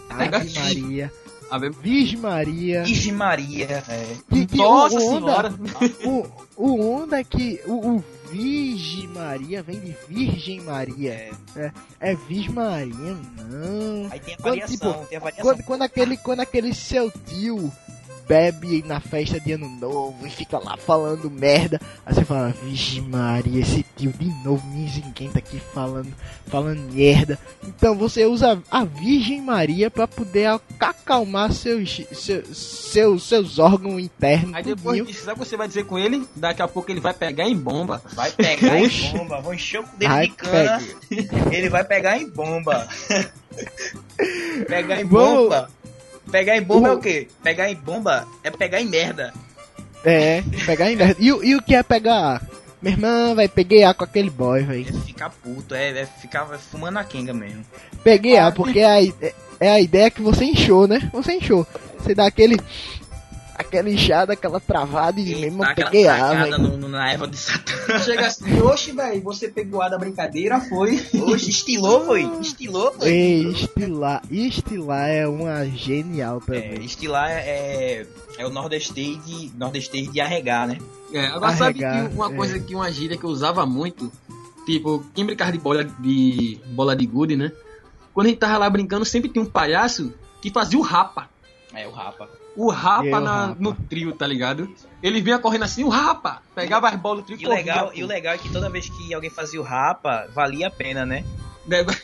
[0.10, 1.14] Ave Maria.
[1.50, 1.70] Ave...
[1.70, 2.84] Virgem Maria.
[2.84, 3.84] Virgem Maria.
[3.88, 4.18] É.
[4.30, 5.48] Que, que Nossa o, o senhora!
[5.48, 11.32] onda, o, o onda é que o, o Virgem Maria vem de Virgem Maria.
[11.56, 14.12] É, é Virgem Maria, não.
[14.12, 15.46] Aí tem a Quando, variação, tipo, tem a variação.
[15.46, 17.72] Quando, quando, aquele, quando aquele seu tio
[18.28, 23.02] bebe na festa de ano novo e fica lá falando merda, aí você fala, Vixe
[23.02, 24.86] Maria, esse tio de novo me
[25.30, 26.14] tá aqui falando,
[26.48, 27.38] falando merda.
[27.64, 34.54] Então você usa a Virgem Maria pra poder acalmar seus, seus, seus, seus órgãos internos.
[34.54, 35.06] Aí depois tudinho.
[35.06, 36.26] disso, sabe o que você vai dizer com ele?
[36.36, 38.02] Daqui a pouco ele vai pegar em bomba.
[38.14, 40.82] Vai pegar em bomba, vou encher o dedo Ai, de cana.
[41.52, 42.88] Ele vai pegar em bomba.
[44.68, 45.70] pegar em bomba.
[46.36, 47.28] Pegar em bomba é o quê?
[47.42, 49.34] Pegar em bomba é pegar em merda.
[50.04, 51.16] É, pegar em merda.
[51.18, 52.42] E, o- e o que é pegar?
[52.82, 54.86] Minha irmã vai peguei A com aquele boy, velho.
[54.90, 57.64] É ficar puto, é, é ficar fumando a quenga mesmo.
[58.04, 59.16] Peguei A, porque é a, i-
[59.62, 61.10] é a ideia que você inchou, né?
[61.14, 61.66] Você inchou.
[62.00, 62.60] Você dá aquele.
[63.58, 68.00] Aquela inchada, aquela travada e mesmo Tá peguei A, na erva de Satã.
[68.00, 71.02] Chega assim, oxe, velho, você pegou a da brincadeira, foi.
[71.22, 72.24] Oxe, estilou, foi?
[72.42, 73.08] Estilou, foi?
[73.08, 76.86] Ei, estilar, estilar é uma genial É, também.
[76.86, 78.06] estilar é,
[78.38, 80.78] é o nordestês de, nordestês de arregar, né?
[81.14, 82.36] É, agora sabe Arregar, que uma é.
[82.36, 84.12] coisa que uma gíria que eu usava muito,
[84.66, 87.52] tipo, quem brincava de bola de bola de gude, né?
[88.14, 91.30] Quando a gente tava lá brincando, sempre tinha um palhaço que fazia o rapa.
[91.74, 92.30] É o rapa.
[92.56, 93.58] O rapa, É, o na- rapa.
[93.60, 94.74] no trio, tá ligado?
[95.04, 96.42] Ele vinha correndo assim, o rapa!
[96.56, 98.90] Pegava as bolas do trio E o, legal, e o legal é que toda vez
[98.90, 101.24] que alguém fazia o rapa, valia a pena, né?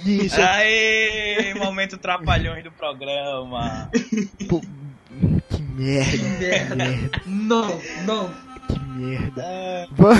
[0.05, 3.89] Isso, Aê, momento trapalhões do programa.
[4.49, 8.29] pô, que merda, que merda, Não, não.
[8.67, 9.87] que merda.
[9.91, 10.15] Va-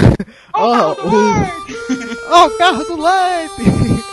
[0.53, 4.10] Ó, o Ó, o carro do leite!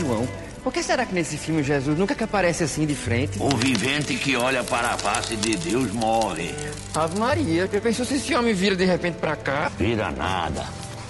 [0.00, 0.26] João,
[0.64, 3.38] por que será que nesse filme Jesus nunca que aparece assim de frente?
[3.38, 6.54] O vivente que olha para a face de Deus morre.
[6.94, 9.70] Ave Maria, que pensou se esse homem vira de repente pra cá?
[9.78, 10.64] Vira nada.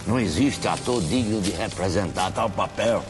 [0.06, 3.04] Não existe ator digno de representar tal papel.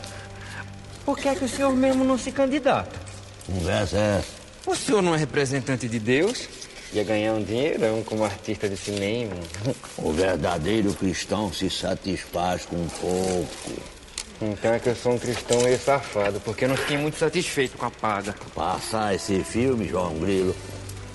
[1.04, 2.98] Por que é que o senhor mesmo não se candidata?
[3.46, 4.40] Conversa é essa.
[4.66, 6.46] O senhor não é representante de Deus?
[6.92, 9.34] Ia ganhar um dinheirão como artista de cinema.
[9.96, 13.99] O verdadeiro cristão se satisfaz com pouco.
[14.42, 17.76] Então é que eu sou um cristão meio safado, porque eu não fiquei muito satisfeito
[17.76, 18.34] com a paga.
[18.54, 20.56] Passar esse filme, João Grilo,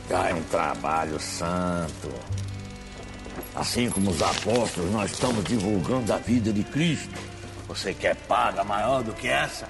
[0.08, 2.14] já é um trabalho santo.
[3.56, 7.18] Assim como os apóstolos, nós estamos divulgando a vida de Cristo.
[7.68, 9.68] Você quer paga maior do que essa?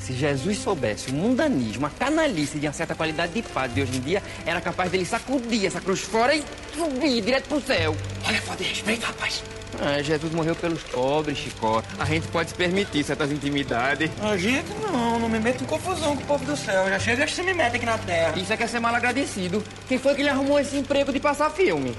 [0.00, 3.98] Se Jesus soubesse o mundanismo, a canalice de uma certa qualidade de padre de hoje
[3.98, 7.96] em dia, era capaz dele sacudir essa cruz fora e subir direto pro céu.
[8.26, 9.42] Olha, falta de respeito, rapaz.
[9.80, 11.82] Ah, Jesus morreu pelos pobres, Chicó.
[11.98, 14.10] A gente pode se permitir certas intimidades.
[14.20, 16.88] A gente não, não me meto em confusão com o povo do céu.
[16.88, 18.38] Já chega que você me mete aqui na terra.
[18.38, 19.62] Isso é que é ser mal agradecido.
[19.88, 21.94] Quem foi que lhe arrumou esse emprego de passar filme?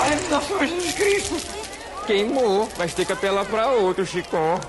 [0.00, 1.36] Olha, nosso Senhor Jesus Cristo.
[2.06, 2.68] Queimou.
[2.76, 4.60] Vai ter que apelar pra outro, Chicó.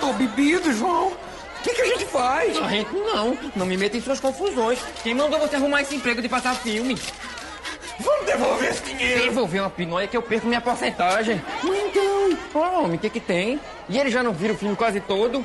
[0.00, 1.12] Tô bebido, João.
[1.58, 2.56] O que, que a gente faz?
[2.56, 3.36] A gente não.
[3.56, 4.78] Não me meta em suas confusões.
[5.02, 6.96] Quem mandou você arrumar esse emprego de passar filme?
[8.00, 9.24] Vamos devolver esse dinheiro.
[9.24, 11.42] Devolver uma pinóia que eu perco minha porcentagem.
[11.64, 13.60] Então, ó, homem, o que que tem?
[13.88, 15.44] E ele já não vira o filme quase todo?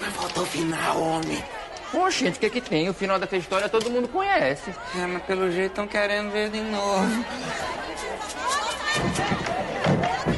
[0.00, 1.42] Mas falta o final, homem.
[1.90, 2.88] Pô, gente, o que que tem?
[2.88, 4.70] O final dessa história todo mundo conhece.
[4.98, 7.24] É, mas pelo jeito estão querendo ver de novo.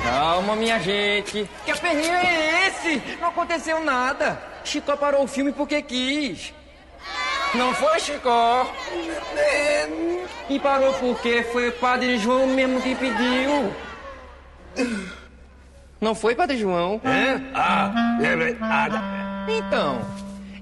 [0.06, 1.48] Calma, minha gente.
[1.64, 3.02] Que aperreio é esse?
[3.20, 4.40] Não aconteceu nada.
[4.64, 6.54] Chicó parou o filme porque quis.
[7.54, 8.70] Não foi, Chicó?
[10.48, 13.72] E parou porque foi o Padre João mesmo que pediu.
[16.00, 17.00] Não foi, Padre João?
[17.04, 17.40] É?
[17.54, 18.96] Ah, é verdade.
[19.48, 20.00] Então,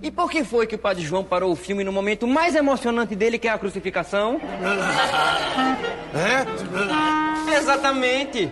[0.02, 3.14] e por que foi que o Padre João parou o filme no momento mais emocionante
[3.16, 4.40] dele, que é a crucificação?
[6.14, 7.56] É?
[7.56, 8.48] Exatamente.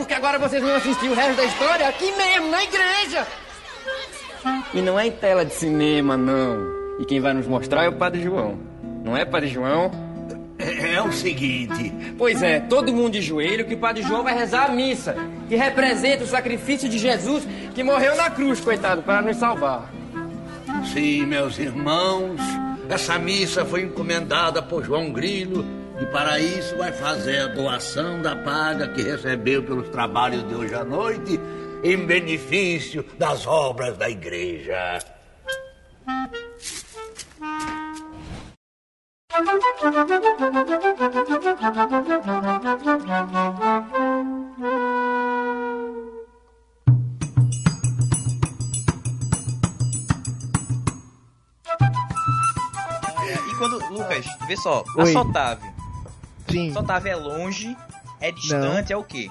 [0.00, 3.26] Porque agora vocês vão assistir o resto da história aqui mesmo, na igreja.
[4.72, 6.56] E não é em tela de cinema, não.
[6.98, 8.58] E quem vai nos mostrar é o Padre João.
[9.04, 9.90] Não é, Padre João?
[10.58, 11.92] É, é o seguinte.
[12.16, 15.14] Pois é, todo mundo de joelho que o Padre João vai rezar a missa,
[15.50, 19.92] que representa o sacrifício de Jesus que morreu na cruz, coitado, para nos salvar.
[20.94, 22.40] Sim, meus irmãos,
[22.88, 25.62] essa missa foi encomendada por João Grilo
[26.00, 30.74] e para isso vai fazer a doação da paga que recebeu pelos trabalhos de hoje
[30.74, 31.38] à noite
[31.84, 34.98] em benefício das obras da igreja.
[53.46, 55.02] E quando, Lucas, vê só, Oi.
[55.02, 55.79] a Sotávio.
[56.50, 56.72] Sim.
[56.72, 57.76] Sotávio é longe,
[58.20, 59.30] é distante, é o quê?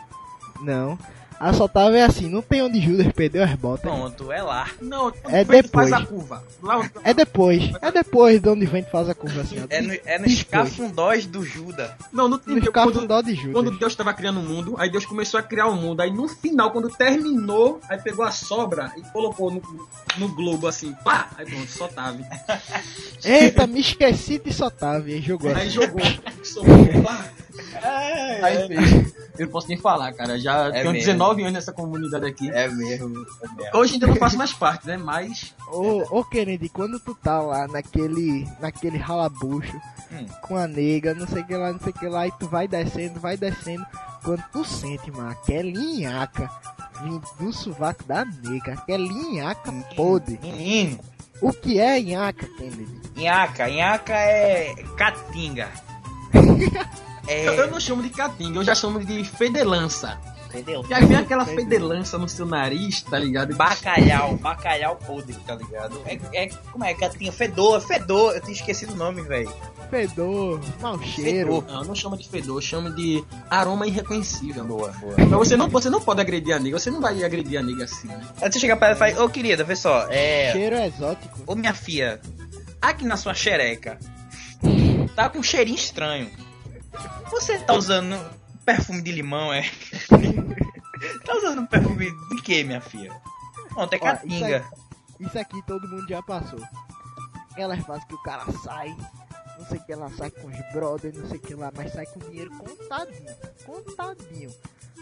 [0.62, 0.97] Não.
[1.39, 3.82] A Sotávio é assim, não tem onde Judas perdeu as botas.
[3.82, 4.69] Pronto, é lá.
[4.82, 5.89] Não, É depois.
[5.89, 6.43] faz a curva.
[6.62, 9.56] Lá, É depois, é depois de onde o vento faz a curva assim.
[9.69, 10.32] É no, é no Depois.
[10.34, 11.91] escafundós do Judas.
[12.12, 13.54] não, não tem No quando, escafundó de Judas.
[13.54, 16.02] quando Deus estava criando o mundo, aí Deus começou a criar o mundo.
[16.02, 19.62] Aí no final, quando terminou, aí pegou a sobra e colocou no,
[20.17, 21.30] no globo assim, pá!
[21.38, 22.19] Aí pronto, só tava.
[23.23, 25.52] Eita, me esqueci de Sotávio e jogou.
[25.52, 25.69] Aí assim.
[25.69, 26.02] jogou,
[26.43, 27.25] soltou, pá!
[28.43, 29.13] Aí fez.
[29.38, 30.38] Eu não posso nem falar, cara.
[30.39, 31.06] Já É tenho mesmo.
[31.08, 32.50] 19 anos nessa comunidade aqui.
[32.52, 33.26] É mesmo.
[33.41, 33.78] É mesmo.
[33.78, 34.98] Hoje ainda não faço mais parte, né?
[34.98, 35.56] Mas.
[35.72, 39.80] Ô, ô Kennedy, quando tu tá lá naquele, naquele ralabucho
[40.12, 40.26] Hum.
[40.41, 42.48] com a nega, não sei o que lá, não sei o que lá, e tu
[42.50, 43.86] vai descendo, vai descendo,
[44.24, 46.50] quando tu sente, mano, aquela linhaca
[47.04, 50.39] vindo do sovaco da nega, aquela linhaca podre.
[50.41, 51.00] Menino,
[51.43, 53.00] O que é nhaca, Kennedy?
[53.15, 53.69] nhaca.
[53.69, 55.69] Nhaca é catinga.
[57.29, 57.67] Eu, eu É.
[57.67, 60.19] não chamo de catinga, eu já chamo de fedelança.
[60.47, 60.83] Entendeu?
[60.89, 63.55] E aí vem aquela fedelança no seu nariz, tá ligado?
[63.55, 66.01] Bacalhau, bacalhau podre, tá ligado?
[66.07, 67.31] É, é como é, catinha?
[67.31, 68.33] Fedor, fedor.
[68.33, 69.53] Eu tinha esquecido o nome, velho.
[69.91, 71.63] Fedor, mau cheiro.
[71.67, 74.63] Não, não chama de fedor, chama de aroma irreconhecível.
[74.63, 75.13] Boa, boa.
[75.19, 77.83] Mas você não, você não pode agredir a nega, você não vai agredir a nega
[77.83, 78.19] assim, né?
[78.41, 80.51] Aí você chega pra ela e fala, ô querida, vê só, é.
[80.51, 81.43] Cheiro exótico.
[81.45, 82.19] Ô minha filha,
[82.81, 83.99] aqui na sua xereca,
[85.15, 86.27] tá com um cheirinho estranho.
[87.31, 88.15] Você tá usando
[88.65, 89.63] perfume de limão, é?
[91.25, 93.12] tá usando perfume de quê, minha filha?
[93.69, 94.57] Pronto, é isso, catinga.
[94.57, 96.59] aqui, isso aqui todo mundo já passou.
[97.51, 98.95] Aquelas fases que o cara sai,
[99.57, 101.91] não sei o que lá, sai com os brothers, não sei o que lá, mas
[101.93, 103.35] sai com dinheiro contadinho,
[103.65, 104.49] contadinho.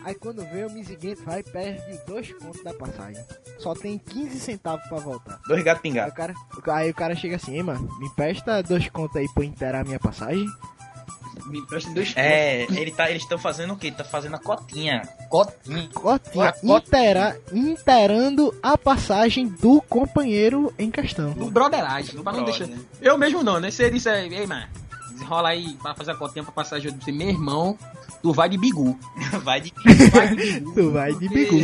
[0.03, 3.23] Aí quando vê o Miziguento vai e perde dois contos da passagem.
[3.57, 5.39] Só tem 15 centavos pra voltar.
[5.47, 6.13] Dois gatos Aí o pingados.
[6.13, 9.43] cara, o ca- aí o cara chega assim, mano, me empresta dois contos aí pra
[9.43, 10.45] inteirar a minha passagem.
[11.45, 13.91] Me empresta dois É, ele tá, eles estão fazendo o quê?
[13.91, 15.01] Tá fazendo a cotinha.
[15.29, 21.31] Cotinha, A cota- inteira, inteirando a passagem do companheiro em questão.
[21.31, 22.67] Do broderagem, pra não brother.
[22.67, 22.81] deixar.
[23.01, 23.71] Eu mesmo não, né?
[23.71, 24.65] Se ele disser, ei, mano,
[25.11, 27.77] desenrola aí pra fazer a cotinha pra passagem de você, meu irmão,
[28.21, 28.97] tu vai de bigu.
[29.43, 29.73] Vai de.
[30.11, 30.73] Vai de bigu.
[30.73, 31.57] Tu vai de bigu.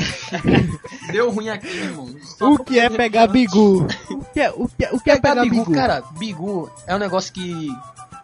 [1.11, 2.15] Deu ruim aqui, meu irmão.
[2.23, 3.87] Só O que é pegar bigu?
[4.11, 5.73] O que é, o que é, o que é Pegar pegar bigu, bigu?
[5.73, 7.69] cara, bigu é um negócio que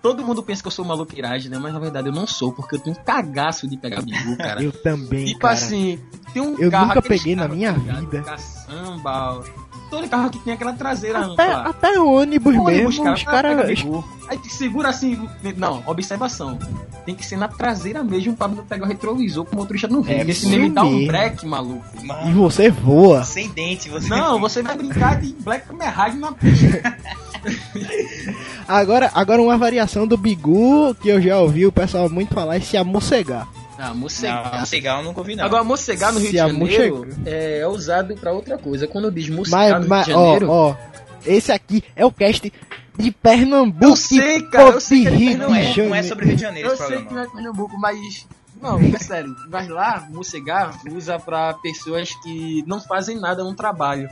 [0.02, 1.58] todo mundo pensa que eu sou maluqueiragem, né?
[1.58, 4.64] Mas na verdade eu não sou, porque eu tenho um cagaço de pegar bigu, cara.
[4.64, 5.54] Eu também, tipo cara.
[5.54, 6.00] assim,
[6.34, 8.22] tem um Eu carro, nunca aqueles peguei na minha vida.
[8.22, 9.44] Caçamba,
[9.90, 11.70] todo carro que tem aquela traseira até, ampla.
[11.70, 13.86] até ônibus, Ônibus, mesmo, os caras...
[14.30, 16.60] Aí te segura assim, não, observação.
[17.04, 20.14] Tem que ser na traseira mesmo pra não pegar o retrovisor pro motorista não ver.
[20.14, 21.84] É Porque senão ele dá um break, maluco.
[22.00, 23.24] E Mano, você voa.
[23.24, 24.08] sem dente, você.
[24.08, 26.98] Não, você vai brincar de Black Rider na pista.
[28.68, 32.60] Agora, agora uma variação do bigu que eu já ouvi o pessoal muito falar é
[32.60, 33.48] se amossegar.
[33.82, 34.66] Ah, Não, mocegar.
[34.66, 35.46] cigarro eu nunca ouvi, não.
[35.46, 37.22] Agora, mocegar no Rio Se de Janeiro amochega.
[37.30, 38.88] é, é usado pra outra coisa.
[38.88, 40.50] Quando diz mocegar Mas, no mas Rio de ó, Janeiro...
[40.50, 40.76] ó,
[41.26, 42.52] esse aqui é o cast
[42.98, 43.86] de Pernambuco.
[43.86, 46.70] Eu sei, cara, eu sei que não, de é, não é sobre Rio de Janeiro
[46.70, 47.08] Eu sei programa.
[47.08, 48.28] que não é Pernambuco, mas...
[48.62, 49.34] Não, é sério.
[49.50, 54.10] Mas lá, mocegar usa pra pessoas que não fazem nada no trabalho.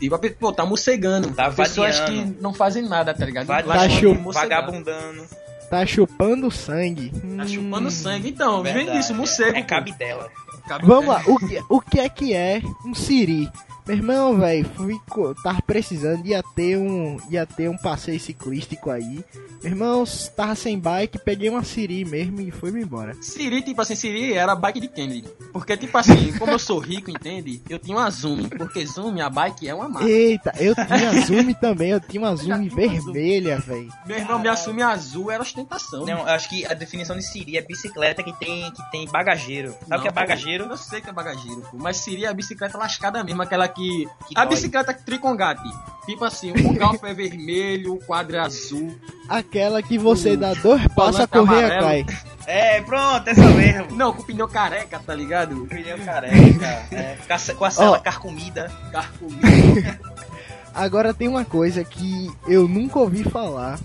[0.00, 1.30] Tipo, pô, tá mocegando.
[1.30, 2.34] Tá pessoas vadiando.
[2.34, 3.46] que não fazem nada, tá ligado?
[3.46, 3.88] Vai Lá Tá
[4.20, 4.62] mocegar.
[4.62, 5.24] Vagabundando.
[5.70, 7.10] Tá chupando sangue.
[7.36, 8.28] Tá chupando sangue.
[8.30, 8.98] Então, vem Verdade.
[8.98, 9.56] disso, morcego.
[9.56, 9.68] É pô.
[9.68, 10.30] cabidela.
[10.68, 13.48] Cabe- Vamos lá, o que, o que é que é um siri?
[13.86, 18.90] Meu irmão, velho, fui co- tava precisando, ia ter um, ia ter um passeio ciclístico
[18.90, 19.24] aí.
[19.62, 20.04] Meu irmão,
[20.36, 23.14] tava sem bike, peguei uma siri mesmo e fui-me embora.
[23.20, 25.28] Siri, tipo assim, Siri era a bike de Kennedy.
[25.52, 27.62] Porque, tipo assim, como eu sou rico, entende?
[27.68, 28.48] Eu tinha uma Zoom.
[28.48, 30.08] Porque Zoom, a bike é uma marca.
[30.08, 33.88] Eita, eu tinha zoom também, eu tinha uma zoom vermelha, velho.
[34.04, 36.04] Meu irmão, me assume azul era ostentação.
[36.04, 39.70] Não, eu acho que a definição de Siri é bicicleta que tem, que tem bagageiro.
[39.72, 40.64] Sabe Não, o que é bagageiro?
[40.64, 41.76] Eu sei que é bagageiro, pô.
[41.78, 44.08] Mas Siri é a bicicleta lascada mesmo, aquela que.
[44.26, 44.54] Que a dói.
[44.54, 45.62] bicicleta tricongate.
[46.06, 48.94] Tipo assim, o galfo é vermelho, o quadro é azul.
[49.28, 51.82] Aquela que você O dá dois passos, a amarelo.
[51.84, 52.06] cai.
[52.46, 53.96] É, pronto, essa mesmo.
[53.96, 55.66] Não, com o pneu careca, tá ligado?
[55.66, 56.86] Pneu careca.
[56.92, 57.16] É,
[57.54, 58.00] com a- cela Ó.
[58.00, 58.70] carcomida.
[58.92, 59.40] Carcomido.
[60.74, 63.78] Agora tem uma coisa que eu nunca ouvi falar,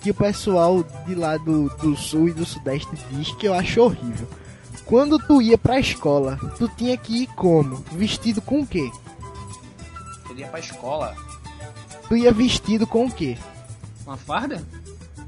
[0.00, 3.80] que o pessoal de lá do, do sul e do sudeste diz que eu acho
[3.80, 4.28] horrível.
[4.84, 7.76] Quando tu ia pra escola, tu tinha que ir como?
[7.92, 8.90] Vestido com o quê?
[10.34, 11.14] Eu ia pra escola.
[12.08, 13.36] Tu ia vestido com o quê?
[14.06, 14.62] Uma farda?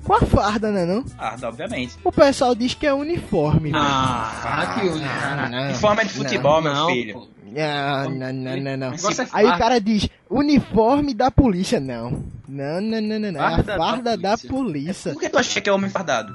[0.04, 1.04] Com a farda, né não?
[1.04, 1.96] Farda, obviamente.
[2.04, 3.72] O pessoal diz que é uniforme.
[3.74, 5.64] Ah, que não, não.
[5.66, 7.14] Uniforme é de futebol, meu Não, filho.
[7.14, 7.28] pô.
[7.58, 8.90] Ah, não, não, não, não.
[8.90, 11.80] negócio é Aí o cara diz, uniforme da polícia.
[11.80, 12.24] Não.
[12.46, 13.40] Não, não, não, não, não.
[13.40, 14.50] É a Farda da polícia.
[14.50, 15.12] polícia.
[15.12, 16.34] Por que tu acha que é homem fardado?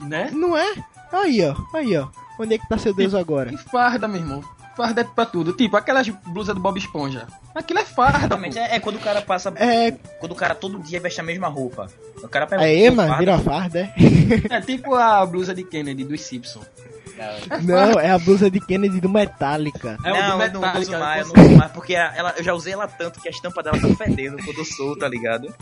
[0.00, 0.30] Né?
[0.32, 0.74] Não é?
[1.12, 1.54] Aí, ó.
[1.76, 2.08] Aí, ó.
[2.38, 3.52] Onde é que tá seu Deus agora?
[3.52, 4.42] E farda, meu irmão.
[4.76, 5.52] Farda é pra tudo.
[5.52, 7.26] Tipo, aquelas blusas do Bob Esponja.
[7.54, 8.38] Aquilo é farda.
[8.58, 9.52] É, é quando o cara passa.
[9.56, 11.88] É, Quando o cara todo dia veste a mesma roupa.
[12.22, 13.94] O cara pega é ema, farda, vira farda, é?
[14.56, 16.66] É tipo a blusa de Kennedy dos Simpsons.
[17.62, 19.98] Não, é a blusa de Kennedy do Metallica.
[20.04, 22.34] É o não, do eu não uso Metallica, mais, eu não uso mais, porque ela,
[22.36, 25.08] eu já usei ela tanto que a estampa dela tá fedendo quando eu sou, tá
[25.08, 25.52] ligado?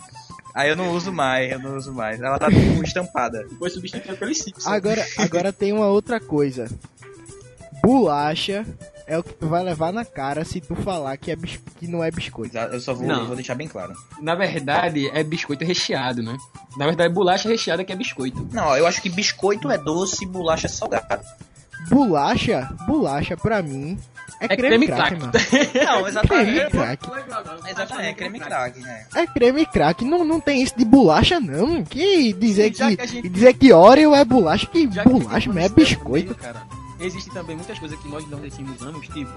[0.54, 2.20] Aí eu não uso mais, eu não uso mais.
[2.20, 3.46] Ela tá tipo, estampada.
[3.58, 4.66] Foi substituída pelos Simpsons.
[4.66, 6.68] Agora, agora tem uma outra coisa.
[7.82, 8.64] Bolacha
[9.06, 11.88] é o que tu vai levar na cara se tu falar que, é bis- que
[11.88, 12.56] não é biscoito.
[12.56, 13.26] Eu só vou, Não.
[13.26, 13.92] vou deixar bem claro.
[14.20, 16.36] Na verdade, é biscoito recheado, né?
[16.76, 18.48] Na verdade, bolacha recheada que é biscoito.
[18.52, 21.24] Não, eu acho que biscoito é doce e bolacha é salgado.
[21.88, 23.98] Bolacha, bolacha pra mim
[24.40, 25.20] é, É creme, creme crack, crack.
[25.20, 25.32] mano.
[25.86, 26.52] Não, exatamente.
[26.54, 27.08] Creme crack.
[27.70, 29.06] Exatamente, é creme crack, né?
[29.14, 31.82] É creme crack, não, não tem isso de bolacha não.
[31.82, 35.64] Que dizer que, que gente- dizer que Oreo é bolacha, que Já bolacha, tem mas
[35.64, 36.26] é biscoito.
[36.26, 36.62] meio, cara,
[37.00, 39.30] Existem também muitas coisas que nós nordestinos usamos, tipo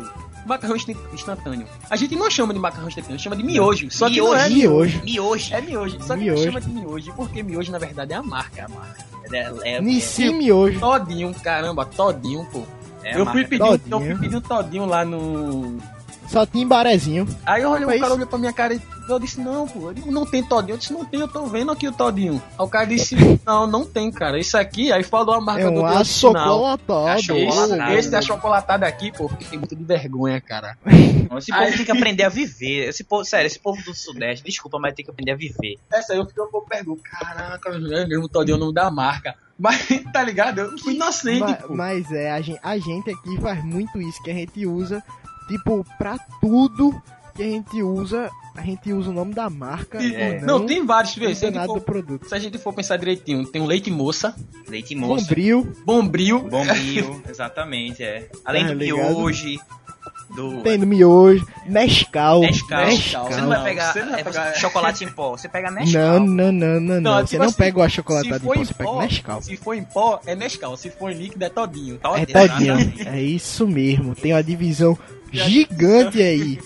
[0.45, 1.65] macarrão instan- instantâneo.
[1.89, 3.89] A gente não chama de macarrão instantâneo, chama de miojo.
[3.89, 5.01] Só que não é Miojo.
[5.03, 5.53] Miojo.
[5.53, 5.97] É miojo.
[6.03, 6.35] Só que Miojo.
[6.43, 8.61] não chama de miojo, porque miojo na verdade é a marca.
[8.61, 9.05] É a marca.
[9.31, 10.79] É, é, Nissim miojo.
[10.79, 12.63] Todinho, caramba, todinho, pô.
[13.03, 15.77] é eu, fui pedir, eu fui pedir um todinho lá no.
[16.27, 17.27] Só tinha barezinho.
[17.45, 19.93] Aí eu olhei, o cara olhou pra minha cara e eu disse, não, pô, eu
[19.93, 20.73] digo, não tem todinho.
[20.73, 22.41] Eu disse, não tem, eu tô vendo aqui o todinho.
[22.57, 24.39] Aí o cara disse, não, não tem, cara.
[24.39, 26.01] Isso aqui, aí falou a marca É do um original.
[26.01, 27.07] achocolatado.
[27.07, 27.91] Achocolatado.
[27.93, 30.77] Esse, esse achocolatado aqui, pô, fiquei muito de vergonha, cara.
[31.37, 32.89] Esse povo tem que aprender a viver.
[32.89, 35.75] Esse povo, sério, esse povo do Sudeste, desculpa, mas tem que aprender a viver.
[35.91, 39.35] Essa aí eu fiquei um pouco pergunto, caraca, é mesmo todinho o nome da marca.
[39.59, 40.59] Mas, tá ligado?
[40.59, 41.75] Eu fui inocente, Ma- pô.
[41.75, 45.03] mas é, a gente, a gente aqui faz muito isso, que a gente usa,
[45.47, 47.01] tipo, pra tudo
[47.35, 49.97] que a gente usa, a gente usa o nome da marca.
[50.03, 50.39] É.
[50.41, 52.27] não, Não, tem vários, vê, se, tem a gente nada do for, produto.
[52.29, 54.35] se a gente for pensar direitinho, tem o leite moça,
[54.67, 55.23] Leite moça.
[55.25, 58.29] Bombril, bombril, Bombril, exatamente, é.
[58.45, 59.59] Além Tá do miojo,
[60.35, 62.41] do tem no miojo, Nescau.
[62.41, 62.85] Nescau.
[62.85, 63.27] Nescau.
[63.31, 66.19] Você não vai pegar, não vai é, pegar- chocolate em pó, você pega Não, Nescau.
[66.19, 67.01] não, não, não, não.
[67.01, 67.81] Não, Você tipo não assim, pega o
[68.39, 69.41] de for pó, em você pega Nescau.
[69.41, 70.77] Se for em pó, é Nescau.
[70.77, 71.97] Se for em líquido, é todinho.
[71.97, 72.73] Todinho, É todinho.
[72.79, 73.07] exatamente.
[73.07, 74.13] É isso mesmo.
[74.15, 74.97] Tem uma divisão
[75.33, 76.59] gigante aí.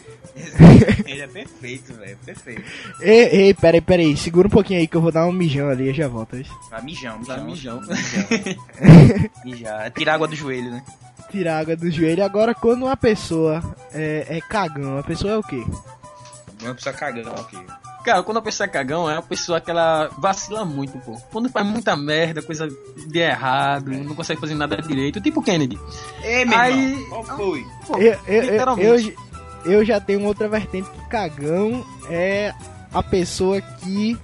[1.06, 2.64] Ele é perfeito, velho, perfeito.
[3.02, 4.16] Ei, ei, peraí, peraí.
[4.16, 6.38] Segura um pouquinho aí que eu vou dar um mijão ali e já volto.
[6.70, 7.82] Vai mijão, Vai mijão.
[7.82, 7.98] mijão.
[9.44, 9.90] Mijar.
[9.98, 10.84] Tira água do joelho, né?
[11.32, 12.24] Tirar água do joelho.
[12.24, 13.62] Agora, quando uma pessoa
[13.94, 15.64] é, é cagão, a pessoa é o quê?
[16.62, 17.58] Uma pessoa cagando aqui.
[18.04, 21.18] Cara, quando a pessoa é cagão, é uma pessoa que ela vacila muito, pô.
[21.32, 22.68] Quando faz muita merda, coisa
[23.08, 25.20] de errado, não consegue fazer nada direito.
[25.20, 25.78] Tipo Kennedy.
[26.24, 27.66] Ei, meu Aí- irmão, qual foi?
[27.86, 29.16] Pô, Eu, eu, eu, literalmente.
[29.66, 32.54] eu, eu já tenho outra vertente que cagão é
[32.94, 34.18] a pessoa que,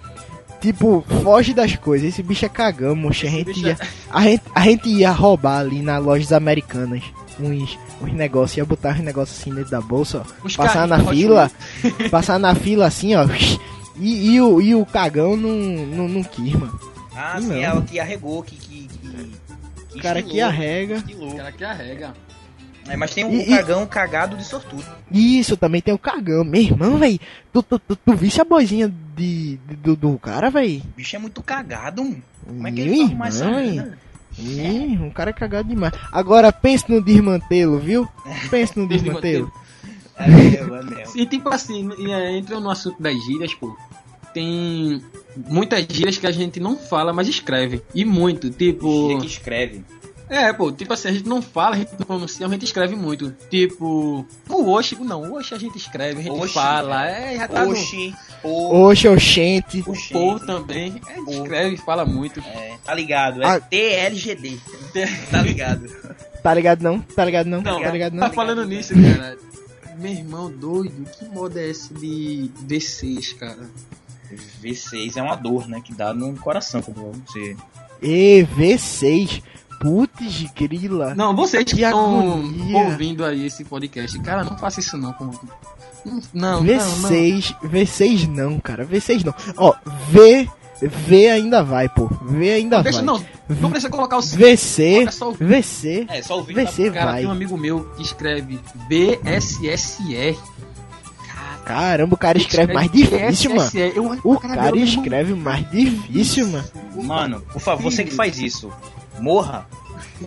[0.62, 2.08] tipo, foge das coisas.
[2.08, 3.28] Esse bicho é cagão, moxa.
[3.28, 3.78] A gente, bicho ia,
[4.10, 7.04] a, gente, a gente ia roubar ali nas lojas americanas
[7.40, 11.52] uns, uns negócios, ia botar uns negócios assim dentro da bolsa, ó, passar na fila,
[12.12, 13.26] passar na fila assim, ó.
[13.98, 16.80] E, e, o, e o cagão não, não, não quis, mano.
[17.16, 18.56] Ah, sim, ela que arregou, que.
[18.56, 18.98] que, que,
[19.92, 20.96] que O cara que estilou, arrega.
[20.96, 21.36] estilou.
[21.36, 22.14] Cara que arrega.
[22.88, 24.84] É, mas tem o E- e- cagão cagado de sortudo.
[25.12, 26.44] Isso, também tem o cagão.
[26.44, 27.20] Meu irmão, velho,
[27.54, 30.82] tu, tu, tu, tu visse a boizinha de, de- do, do cara, velho?
[30.82, 32.22] O bicho é muito cagado, mano.
[32.46, 33.98] Como é que Meu ele faz mais essa irmão, vida?
[34.38, 35.94] Ih, um cara é cagado demais.
[36.12, 38.08] Agora pense no desmantelo, viu?
[38.50, 39.52] Pense no desmantelo.
[40.16, 41.22] É mesmo, é mesmo.
[41.22, 41.90] E tipo assim,
[42.38, 43.76] entra no assunto das gírias, pô.
[44.34, 45.02] Tem
[45.48, 47.84] muitas gírias que a gente não fala, mas escreve.
[47.94, 49.08] E muito, tipo.
[49.08, 49.84] Gíria que escreve.
[50.30, 52.96] É, pô, tipo assim, a gente não fala, a gente não pronuncia, a gente escreve
[52.96, 53.32] muito.
[53.50, 57.48] Tipo, o oxe, não, o oxe a gente escreve, a gente Oxe, fala, é, já
[57.48, 59.84] tá no- Oxi, pô, Oxe, oxente.
[59.86, 62.40] O pô também, a gente escreve, fala muito.
[62.40, 63.44] é, tá ligado?
[63.44, 63.60] É Ah.
[63.60, 64.58] TLGD.
[65.30, 65.88] Tá ligado?
[66.42, 67.00] Tá ligado não?
[67.00, 67.62] Tá ligado não?
[67.62, 68.34] Não, tá ligado Tá não?
[68.34, 69.38] falando nisso, cara.
[69.98, 73.70] Meu irmão doido, que moda é esse de V6, cara?
[74.62, 75.82] V6 é uma dor, né?
[75.84, 77.56] Que dá no coração quando você.
[78.02, 79.42] E V6.
[79.80, 81.14] Putz, grila.
[81.16, 82.78] Não, vocês que Que estão agonia.
[82.86, 85.12] ouvindo aí esse podcast, cara, não faça isso não.
[85.14, 85.32] com-
[86.06, 86.64] Não, não, não.
[86.64, 88.86] V6, V6 não, cara.
[88.86, 89.34] V6 não.
[89.58, 89.74] Ó,
[90.10, 90.50] V,
[90.82, 92.10] V ainda vai, pô.
[92.24, 93.06] V ainda Não, deixa, vai.
[93.06, 93.26] não,
[93.62, 96.54] não precisa colocar o VC, o- VC, É, só ouvir.
[96.56, 97.20] VC Cara, vai.
[97.22, 98.60] tem um amigo meu que escreve
[98.90, 100.38] BSSR.
[101.66, 103.72] Caramba, o cara escreve mais difícil, mano.
[103.96, 106.66] Eu O cara dele, escreve mais difícil, mano.
[107.02, 108.70] Mano, por favor, você que faz isso,
[109.20, 109.68] morra.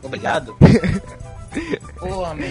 [0.02, 0.56] Obrigado.
[1.98, 2.48] Porra, meu.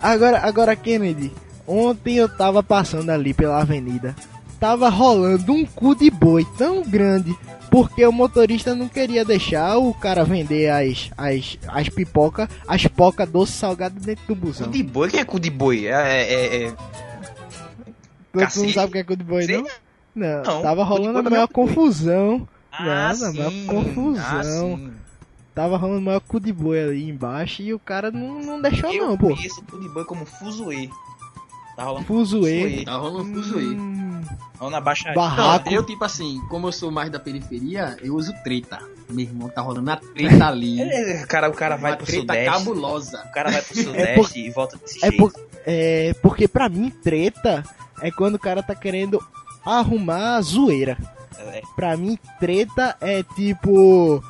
[0.00, 1.32] Agora, agora, Kennedy,
[1.66, 4.14] ontem eu tava passando ali pela avenida.
[4.58, 7.36] Tava rolando um cu de boi tão grande.
[7.70, 13.24] Porque o motorista não queria deixar o cara vender as, as, as pipoca, as poca
[13.24, 14.68] doce salgada dentro do Cu busão.
[14.70, 15.06] de boi?
[15.08, 15.86] O que é cu de boi?
[15.86, 15.92] É.
[15.92, 16.72] é, é-
[18.32, 19.64] Tu, tu não sabe o que é cu de boi, não?
[20.14, 21.68] Não, Não, tava cu rolando boi a pra maior é cu boi.
[21.68, 22.48] confusão.
[22.72, 23.66] Ah, Não, não, sim.
[23.66, 24.24] confusão.
[24.38, 24.92] Ah, sim.
[25.54, 28.90] Tava rolando o maior cu de boi ali embaixo e o cara não, não deixou
[28.92, 29.34] Eu não, pô.
[29.34, 30.88] conheço cu de boi como fuzuê.
[31.76, 32.84] Tá rolando Fuzuê.
[32.84, 33.62] Tá rolando fuzuê.
[33.64, 34.22] Hum,
[34.58, 35.14] rolando na baixaria.
[35.14, 35.66] barraco.
[35.70, 38.78] Não, eu, tipo assim, como eu sou mais da periferia, eu uso treta.
[39.08, 40.80] Meu irmão, tá rolando a treta ali.
[40.82, 42.50] É, cara, o cara vai Uma pro treta sudeste.
[42.50, 43.24] cabulosa.
[43.26, 45.16] O cara vai pro sudeste É por- e volta desse É, jeito.
[45.16, 45.32] por,
[45.66, 47.64] é porque pra mim treta
[48.02, 49.22] é quando o cara tá querendo
[49.64, 50.98] arrumar a zoeira.
[51.38, 51.62] É.
[51.74, 54.22] Pra mim treta é tipo.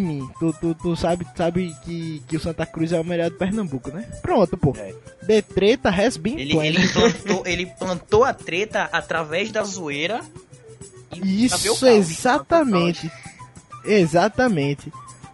[0.00, 3.36] Mi, tu, tu, tu sabe, sabe que, que o Santa Cruz é o melhor do
[3.36, 4.02] Pernambuco, né?
[4.20, 4.74] Pronto, pô.
[4.76, 4.92] É.
[5.26, 6.76] The treta has been Ele, planned.
[6.78, 10.20] ele, plantou, ele plantou a treta através da zoeira.
[11.14, 13.10] e Isso, exatamente.
[13.84, 14.90] Exatamente.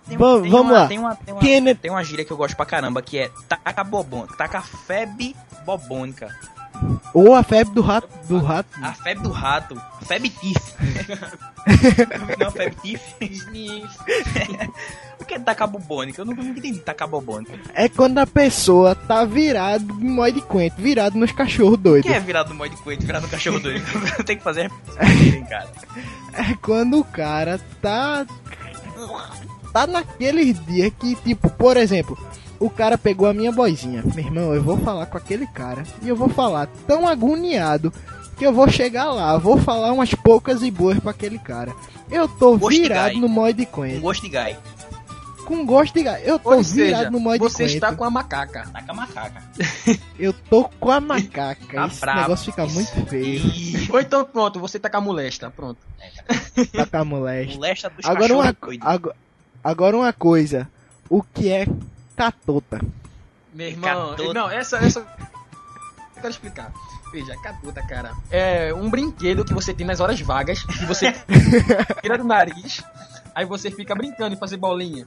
[0.08, 0.88] Tem, tem vamos uma, lá.
[0.88, 3.30] Tem uma, tem, uma, Kenneth- tem uma gíria que eu gosto pra caramba, que é
[3.48, 4.36] taca bobônica.
[4.36, 6.34] Taca febre bobônica.
[7.14, 8.08] Ou a febre do rato.
[8.28, 8.68] Do rato.
[8.82, 9.80] A febre do rato.
[10.00, 10.32] A febre.
[12.38, 12.76] Não, febre
[15.20, 16.20] o que é taca bobônica?
[16.20, 17.52] Eu nunca entendi taca bobônica.
[17.74, 22.10] É quando a pessoa tá virado em modo de coentro, virado nos cachorros O doidos.
[22.10, 23.84] que é virado no modo de coelho, virado no cachorro doido?
[24.24, 24.70] Tem que fazer
[25.48, 25.68] cara.
[26.34, 28.26] É quando o cara tá.
[29.72, 32.18] Tá naqueles dias que, tipo, por exemplo,
[32.60, 34.02] o cara pegou a minha boizinha.
[34.14, 35.82] Meu irmão, eu vou falar com aquele cara.
[36.02, 37.92] E eu vou falar tão agoniado
[38.36, 41.72] que eu vou chegar lá, vou falar umas poucas e boas pra aquele cara.
[42.10, 43.20] Eu tô de virado gai.
[43.20, 44.00] no modo de Com coentro.
[44.00, 44.56] gosto de gai.
[45.44, 46.22] Com gosto de gai.
[46.24, 47.74] Eu tô Ou virado seja, no modo de você coentro.
[47.74, 48.68] está com a macaca.
[48.72, 49.42] Taca macaca.
[50.18, 51.56] Eu tô com a macaca.
[51.74, 52.20] Tá Esse bravo.
[52.20, 53.40] negócio fica muito feio.
[53.46, 55.50] Ih, Ou então, pronto, você tá com a molesta.
[55.50, 55.78] Pronto.
[56.72, 57.54] Tá com a molesta.
[57.54, 59.16] molesta dos Agora uma, agora,
[59.64, 60.68] agora uma coisa.
[61.08, 61.66] O que é
[62.18, 62.80] catota?
[63.54, 64.34] Meu irmão, Catota.
[64.34, 65.00] não, essa, essa.
[65.00, 65.06] Eu
[66.22, 66.72] quero explicar.
[67.12, 68.12] Veja, catota, cara.
[68.30, 71.12] É um brinquedo que você tem nas horas vagas, que você
[72.02, 72.82] tira do nariz,
[73.34, 75.06] aí você fica brincando em fazer bolinha.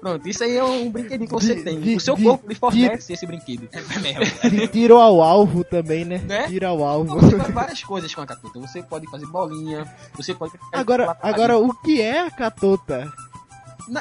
[0.00, 1.80] Pronto, isso aí é um brinquedinho que você De- tem.
[1.80, 3.68] de- o seu de- corpo lhe fornece esse brinquedo.
[3.72, 4.68] É mesmo.
[4.70, 6.18] Tiro ao alvo também, né?
[6.18, 6.46] Né?
[6.46, 7.16] Tiro ao alvo.
[7.20, 8.60] Você faz várias coisas com a catota.
[8.60, 9.84] Você pode fazer bolinha,
[10.14, 10.52] você pode.
[10.72, 13.12] Agora, agora o que é a catota?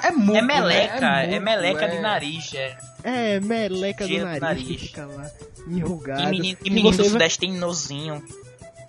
[0.04, 0.36] É muito.
[0.38, 1.24] É meleca, né?
[1.24, 2.78] é, muito, meleca é- de nariz, é.
[3.04, 4.68] É meleca Gelo do nariz, nariz.
[4.68, 5.30] que fica lá
[5.68, 6.22] enrugado.
[6.24, 8.24] E menino, e menino do vai- Sudeste tem nozinho.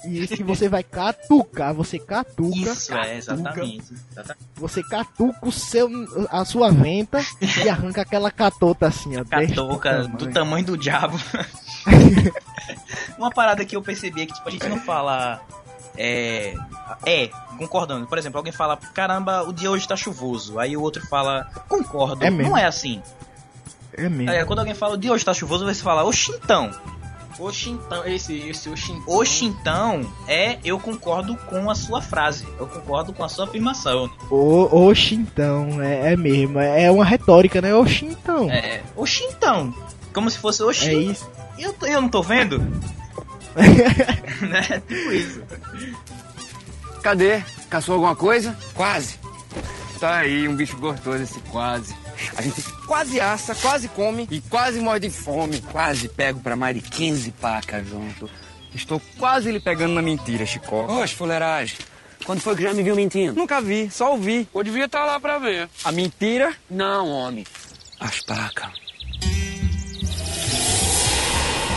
[0.04, 3.92] E isso que você vai catucar, você catuca, Isso, catuca, é, exatamente.
[4.12, 4.46] Exatamente.
[4.54, 5.88] você catuca o seu,
[6.30, 7.20] a sua venta
[7.64, 9.24] e arranca aquela catota assim, ó.
[9.24, 10.32] Catoca do tamanho.
[10.34, 11.18] tamanho do diabo.
[13.18, 15.40] Uma parada que eu percebi é que tipo, a gente não fala.
[15.98, 16.54] É.
[17.04, 17.28] É,
[17.58, 18.06] concordando.
[18.06, 20.58] Por exemplo, alguém fala, caramba, o dia hoje tá chuvoso.
[20.58, 22.24] Aí o outro fala, concordo.
[22.24, 22.50] É mesmo.
[22.50, 23.02] não é assim.
[23.92, 24.30] É mesmo.
[24.30, 26.70] É, quando alguém fala, o dia hoje tá chuvoso, você fala, oxi então.
[27.38, 29.16] Oxi, então, esse, esse oxi, então.
[29.16, 32.46] Oxi então é eu concordo com a sua frase.
[32.58, 34.10] Eu concordo com a sua afirmação.
[34.28, 36.58] O, oxi então, é, é mesmo.
[36.58, 37.72] É uma retórica, né?
[37.74, 38.50] Oxi então.
[38.50, 39.72] É, oxi então.
[40.12, 40.90] Como se fosse oxi.
[40.90, 41.30] É isso.
[41.56, 42.60] Eu, eu não tô vendo?
[44.48, 44.82] né?
[44.86, 45.42] Tipo isso.
[47.02, 47.42] Cadê?
[47.70, 48.56] Caçou alguma coisa?
[48.74, 49.18] Quase.
[49.98, 51.94] Tá aí, um bicho gostoso esse quase.
[52.36, 55.60] A gente quase assa, quase come e quase morre de fome.
[55.60, 58.30] Quase pego pra mais de 15 pacas junto.
[58.74, 60.86] Estou quase lhe pegando na mentira, Chicó.
[61.00, 61.78] Oxe, fuleiragem.
[62.24, 63.34] Quando foi que já me viu mentindo?
[63.34, 64.48] Nunca vi, só ouvi.
[64.54, 65.68] Eu devia estar lá pra ver.
[65.84, 66.54] A mentira?
[66.70, 67.46] Não, homem.
[67.98, 68.87] As pacas.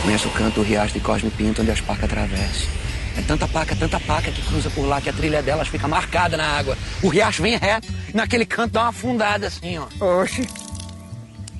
[0.02, 2.68] Conheço o canto, o riacho de Cosme Pinto, onde as pacas atravessam.
[3.16, 6.36] É tanta paca, tanta paca que cruza por lá que a trilha delas fica marcada
[6.36, 6.76] na água.
[7.02, 9.86] O riacho vem reto e naquele canto dá uma afundada assim, ó.
[10.22, 10.48] Oxe.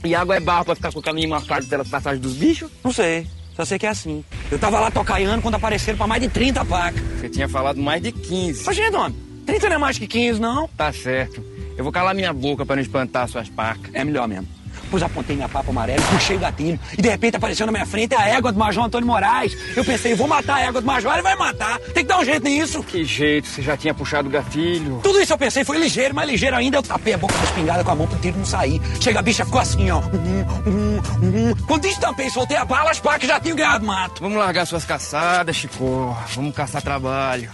[0.05, 2.71] E água é barro pra ficar com o caminho marcado pelas passagens dos bichos?
[2.83, 4.25] Não sei, só sei que é assim.
[4.51, 7.01] Eu tava lá tocaiando quando apareceram pra mais de 30 pacas.
[7.21, 8.65] Você tinha falado mais de 15.
[8.67, 9.17] Mas, gente, homem,
[9.47, 10.69] 30 não é mais que 15, não.
[10.77, 11.45] Tá certo.
[11.77, 13.95] Eu vou calar minha boca pra não espantar suas pacas.
[13.95, 14.49] É melhor mesmo.
[14.91, 16.79] Pois apontei minha papa amarela, puxei o gatilho.
[16.97, 19.57] E de repente apareceu na minha frente a égua do Major Antônio Moraes.
[19.77, 21.79] Eu pensei, vou matar a égua do Major, ele vai matar.
[21.79, 22.83] Tem que dar um jeito nisso.
[22.83, 25.01] Que jeito, você já tinha puxado o gatilho.
[25.03, 26.79] Tudo isso eu pensei, foi ligeiro, mais ligeiro ainda.
[26.79, 28.81] Eu tapei a boca da espingarda com a mão pro tiro não sair.
[29.01, 29.99] Chega a bicha, ficou assim, ó.
[29.99, 31.55] Uhum, uhum, uhum.
[31.67, 34.21] Quando estampei soltei a bala, as pacas já tinham ganhado mato.
[34.23, 36.17] Vamos largar suas caçadas, Chico.
[36.35, 37.51] Vamos caçar trabalho.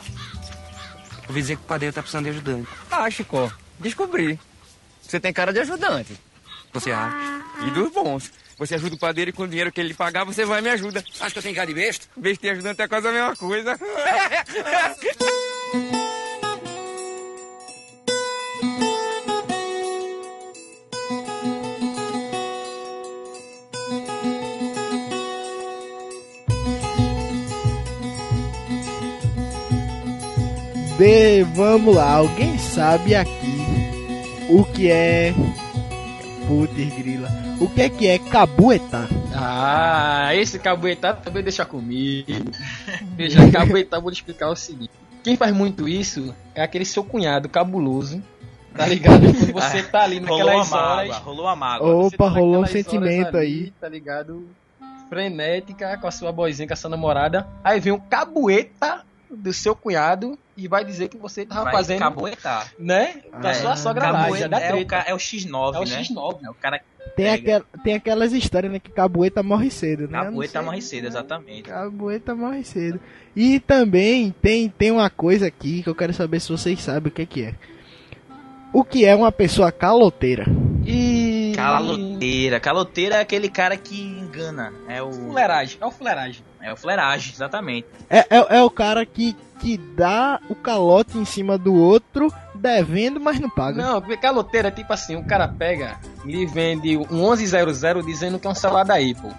[1.29, 2.69] Vi dizer que o padeiro tá precisando de ajudante.
[2.91, 4.39] Ah, Chico, descobri.
[5.03, 6.19] Você tem cara de ajudante.
[6.73, 7.17] Você acha?
[7.67, 8.31] E dos bons.
[8.59, 10.71] Você ajuda o padeiro e com o dinheiro que ele pagar, você vai e me
[10.71, 11.05] ajuda.
[11.21, 12.07] Acho que eu tenho cara de besta?
[12.17, 13.79] Besta e ajudante é quase a mesma coisa.
[30.99, 33.57] De, vamos lá, alguém sabe aqui
[34.51, 35.33] o que é.
[36.49, 37.29] Putz, grila.
[37.61, 39.07] O que é que é cabuetar?
[39.35, 42.33] Ah, esse cabuetá também deixa comigo.
[43.15, 44.91] Veja, cabuetá, vou explicar o seguinte.
[45.23, 48.23] Quem faz muito isso é aquele seu cunhado cabuloso,
[48.75, 49.21] tá ligado?
[49.29, 51.09] Quando você tá ali Rolou naquelas horas...
[51.09, 51.95] mágoa, rolou uma mágoa.
[52.05, 53.73] Você Opa, tá rolou um horas sentimento ali, aí.
[53.79, 54.49] Tá ligado?
[55.11, 57.47] Frenética, com a sua boizinha, com a sua namorada.
[57.63, 62.01] Aí vem um cabueta do seu cunhado e vai dizer que você tava Vai fazendo...
[62.01, 62.73] cabuetar.
[62.79, 63.23] Né?
[63.41, 66.03] Da É, sua sogra lá, já dá é, o, é o X9, É o né?
[66.03, 66.39] X9.
[66.45, 66.81] É o cara
[67.15, 68.79] Tem, aquel, tem aquelas histórias, né?
[68.79, 70.31] Que cabueta morre cedo, né?
[70.49, 70.61] Sei.
[70.61, 71.63] morre cedo, exatamente.
[71.63, 73.01] Cabueta morre cedo.
[73.37, 77.15] E também tem, tem uma coisa aqui que eu quero saber se vocês sabem o
[77.15, 77.55] que, que é.
[78.73, 80.45] O que é uma pessoa caloteira?
[80.85, 81.53] E...
[81.55, 82.61] Caloteira.
[82.61, 84.73] Caloteira é aquele cara que engana.
[84.89, 85.11] É o.
[85.11, 86.43] Fuleiragem, é o fuleiragem.
[86.61, 87.87] É o fleragem, exatamente.
[88.11, 93.21] É, é, é o cara que, que dá o calote em cima do outro, devendo,
[93.21, 93.83] mas não paga.
[93.83, 98.39] Não, porque caloteira é tipo assim, o cara pega e lhe vende um 1100 dizendo
[98.39, 99.33] que é um celular da Apple.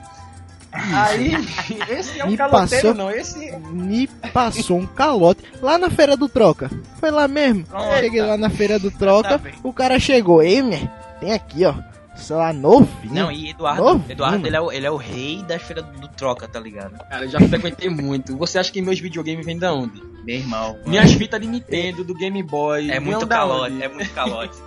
[0.71, 1.33] Aí,
[1.89, 6.15] esse é um Me caloteiro passou- não, esse Me passou um calote lá na feira
[6.15, 6.69] do Troca.
[6.99, 7.63] Foi lá mesmo.
[7.65, 7.97] Pronto.
[7.97, 10.43] Cheguei lá na feira do Troca, Tá o cara chegou.
[10.43, 10.87] Ei, minha,
[11.19, 11.73] tem aqui, ó.
[12.19, 13.13] Celular novinho.
[13.13, 14.11] Não, e Eduardo, Novinho.
[14.11, 16.97] Eduardo ele, é o, ele é o rei da feira do, troca, tá ligado?
[17.09, 18.37] Cara, eu já frequentei muito.
[18.37, 20.01] Você acha que meus videogames vêm da onde?
[20.25, 20.77] Meu irmão.
[20.85, 22.91] Minhas fitas de Nintendo, do Game Boy.
[22.91, 24.57] É muito calote, é muito calote.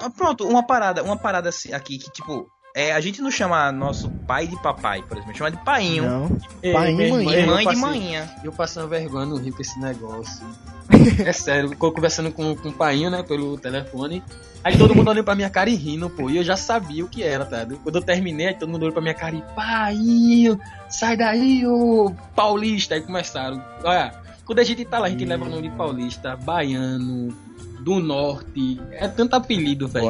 [0.00, 3.70] Ah, Pronto, uma parada, uma parada assim, aqui que tipo, é, a gente não chama
[3.70, 6.04] nosso pai de papai, por exemplo, chama de painho.
[6.04, 6.28] Não.
[6.72, 7.40] Pai e mãe.
[7.40, 8.30] E mãe de manhinha.
[8.42, 10.44] Eu uma vergonha no Rio com esse negócio.
[11.26, 14.22] É sério, eu conversando com, com o painho, né, pelo telefone.
[14.64, 16.30] Aí todo mundo olhando pra minha cara e rindo, pô.
[16.30, 17.66] E eu já sabia o que era, tá?
[17.82, 22.12] Quando eu terminei, aí todo mundo olhou pra minha cara e painho, sai daí, ô
[22.34, 22.94] paulista.
[22.94, 23.62] Aí começaram.
[23.82, 24.14] Olha,
[24.44, 27.34] quando a gente tá lá, a gente leva o nome de paulista, baiano,
[27.80, 28.80] do norte.
[28.92, 30.08] É tanto apelido, velho.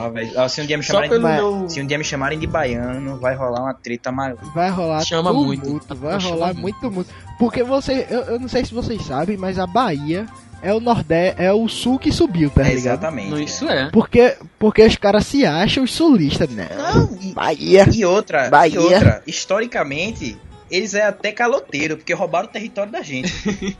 [0.50, 1.68] Se um dia me chamarem pelo de, meu.
[1.68, 4.36] se um dia me chamarem de baiano, vai rolar uma treta maior.
[4.54, 5.94] Vai rolar Chama tumulto, muito.
[5.94, 7.10] vai rolar muito, muito.
[7.38, 10.26] Porque você, eu, eu não sei se vocês sabem, mas a Bahia
[10.62, 12.78] é o Nordeste, é o sul que subiu, tá É, ligado?
[12.78, 13.30] exatamente.
[13.30, 13.90] Não, isso é.
[13.90, 16.68] Porque, porque os caras se acham os sulistas, né?
[16.76, 17.86] Não, e, Bahia.
[17.92, 18.74] e outra, Bahia.
[18.74, 20.36] e outra, historicamente,
[20.70, 23.32] eles é até caloteiro, porque roubaram o território da gente.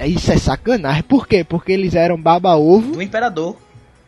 [0.00, 1.02] É- Isso é sacanagem.
[1.02, 1.44] Por quê?
[1.44, 3.56] Porque eles eram baba-ovo Do imperador.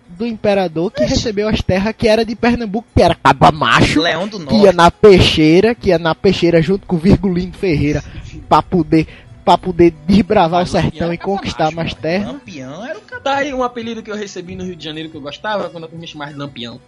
[0.08, 4.26] do imperador que recebeu as terras que era de Pernambuco, que era caba macho, Leão
[4.28, 4.76] do que ia Norte.
[4.76, 8.02] na peixeira, que ia na peixeira junto com o Virgulino Ferreira
[8.48, 9.06] pra poder,
[9.44, 12.28] pra poder desbravar o sertão e conquistar mais terras.
[12.28, 13.22] Lampião era o cara.
[13.22, 15.88] Tá aí um apelido que eu recebi no Rio de Janeiro que eu gostava, quando
[15.90, 16.80] eu me chamava de Lampião.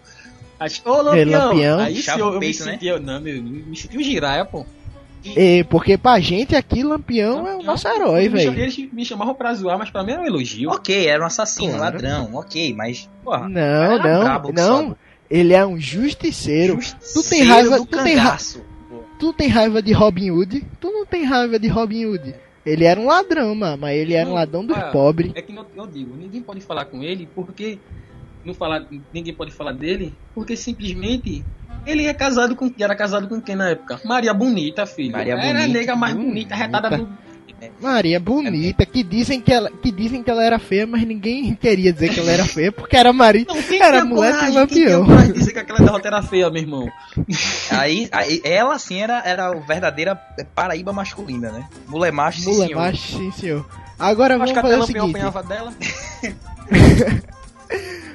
[0.60, 1.48] Ô, É, Lampião!
[1.48, 1.80] Lampião.
[1.80, 2.52] Aí sim Chava eu, eu me né?
[2.52, 4.64] senti, eu, não, meu, me senti um giraia, pô.
[5.36, 8.58] É, porque pra gente aqui, Lampião é o nosso herói, velho.
[8.58, 10.70] Eles me chamavam pra zoar, mas pra mim era um elogio.
[10.70, 11.94] Ok, era um assassino, Claro.
[11.94, 13.08] ladrão, ok, mas.
[13.24, 14.96] Porra, Não, não, não.
[15.30, 16.74] Ele é um justiceiro.
[16.74, 18.36] Tu tem Justiceiro raiva, do tu tem, ra
[19.22, 20.66] tu tem raiva de Robin Hood?
[20.80, 22.34] Tu não tem raiva de Robin Hood.
[22.66, 25.30] Ele era um ladrão, mano, mas ele era um Não, ladrão dos ah, pobres.
[25.36, 27.78] É que eu, eu digo, ninguém pode falar com ele porque.
[28.44, 31.44] Não falar, ninguém pode falar dele, porque simplesmente
[31.86, 32.68] ele é casado com.
[32.76, 34.00] Era casado com quem na época?
[34.04, 35.12] Maria Bonita, filho.
[35.12, 35.78] Maria era a Bonita.
[35.78, 37.08] nega mais bonita, retada do.
[37.80, 41.92] Maria bonita, que dizem que ela, que dizem que ela era feia, mas ninguém queria
[41.92, 44.66] dizer que ela era feia, porque era Maria, Não, quem era mulher coragem?
[44.66, 45.32] Quem lampião.
[45.32, 46.88] dizer que aquela derrota era feia, meu irmão.
[47.70, 50.16] Aí, aí, ela assim era, era a verdadeira
[50.54, 51.68] Paraíba masculina, né?
[51.86, 52.78] Mulher macho, sim, Mulher senhor.
[52.80, 53.66] macho, sim senhor.
[53.98, 55.10] Agora Acho vamos fazer o seguinte.
[55.10, 55.72] apanhava dela.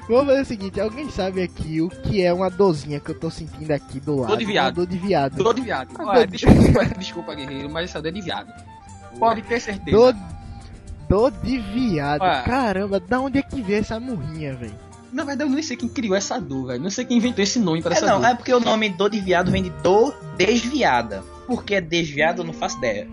[0.10, 3.30] Vamos fazer o seguinte, alguém sabe aqui o que é uma dorzinha que eu tô
[3.30, 4.38] sentindo aqui do lado?
[4.38, 4.78] de viado.
[4.78, 5.36] Uma dor de viado.
[5.36, 5.90] Dor de viado.
[6.00, 8.48] Olha, dor de- desculpa, desculpa, guerreiro, mas essa dor é de viado.
[9.20, 10.16] Pode ter certeza.
[11.10, 12.22] Dor de viado.
[12.22, 12.44] Ah.
[12.46, 14.76] Caramba, da onde é que veio essa murrinha, velho?
[15.12, 16.84] Na verdade, eu nem sei quem criou essa dor, velho.
[16.84, 18.28] Não sei quem inventou esse nome para É, essa não, dor.
[18.30, 21.24] é porque o nome dor de viado vem de dor desviada.
[21.48, 23.08] Por que desviado eu não faço ideia.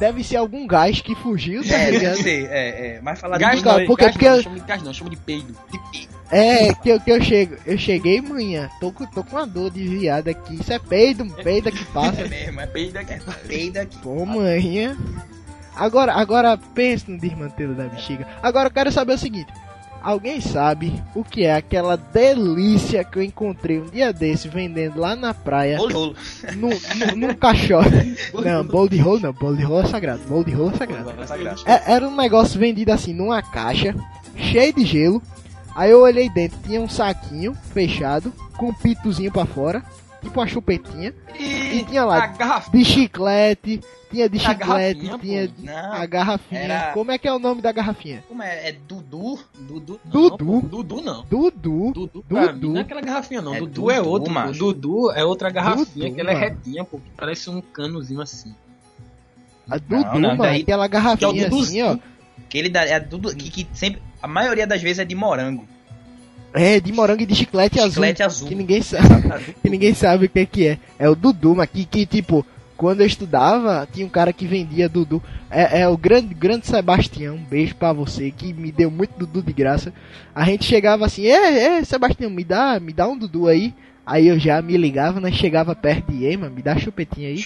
[0.00, 2.12] Deve ser algum gás que fugiu, tá É, ligado?
[2.16, 3.00] deve ser, é, é.
[3.02, 5.10] Mas falar Gás de não, Não, porque- gás porque- não, chama de gás não, chama
[5.10, 5.54] de peido.
[6.32, 9.70] É, que eu, que eu chego, eu cheguei manhã, tô, com- tô com uma dor
[9.70, 10.54] de viado aqui.
[10.58, 12.22] Isso é peido, peido que passa.
[12.22, 14.96] É mesmo, é peida que peida que Pô, manhã.
[15.76, 18.26] Agora, agora pense no desmantelo da bexiga.
[18.42, 19.52] Agora eu quero saber o seguinte.
[20.02, 25.14] Alguém sabe o que é aquela delícia que eu encontrei um dia desse vendendo lá
[25.14, 25.76] na praia?
[25.78, 26.16] Rolo.
[26.56, 28.16] No, no, num caixote.
[28.42, 30.22] Não, bolo de rolo não, bolo de rolo é sagrado.
[30.26, 31.12] Bolo de rolo é sagrado.
[31.66, 33.94] É- era um negócio vendido assim numa caixa,
[34.34, 35.22] cheio de gelo.
[35.74, 39.82] Aí eu olhei dentro, tinha um saquinho fechado, com um pitozinho pra fora,
[40.20, 41.14] tipo uma chupetinha.
[41.38, 42.26] E, tinha A lá
[42.72, 45.62] de chiclete, tinha de A chiclete, tinha pô.
[45.62, 46.60] Não, a garrafinha.
[46.60, 48.22] era- Como é que é o nome da garrafinha?
[48.28, 48.68] como é?
[48.68, 49.38] É Dudu?
[49.58, 49.98] Dudu.
[50.04, 50.44] Dudu.
[50.44, 51.24] Não, pô, Dudu não.
[51.24, 51.92] Dudu.
[51.94, 52.68] Dudu, pra mim, Dudu.
[52.74, 53.54] não é aquela garrafinha não.
[53.54, 54.32] É Dudu, Dudu, é outro.
[54.32, 54.58] macho.
[54.58, 56.98] Dudu é outra garrafinha Dudu, que ela é retinha, pô.
[56.98, 58.54] que Parece um canozinho assim.
[59.70, 61.86] A Dudu, não, mano, daí- aquela Que é garrafinha assim, Duduzinho.
[61.86, 62.11] ó.
[62.52, 65.66] Que ele dá, é Dudu, que, que sempre, a maioria das vezes é de morango.
[66.52, 68.44] É, de morango e de chiclete, Chiclete azul.
[68.44, 68.48] azul.
[68.48, 69.54] Que ninguém sabe.
[69.62, 70.78] que ninguém sabe o que, que é.
[70.98, 72.44] É o Dudu, mas que, que tipo,
[72.76, 75.22] quando eu estudava, tinha um cara que vendia Dudu.
[75.50, 79.40] É, é o grande, grande Sebastião, um beijo pra você, que me deu muito Dudu
[79.40, 79.90] de graça.
[80.34, 83.72] A gente chegava assim, é, é, Sebastião, me dá, me dá um Dudu aí.
[84.04, 85.30] Aí eu já me ligava, né?
[85.30, 87.44] Chegava perto de Ema, me dá chupetinha aí.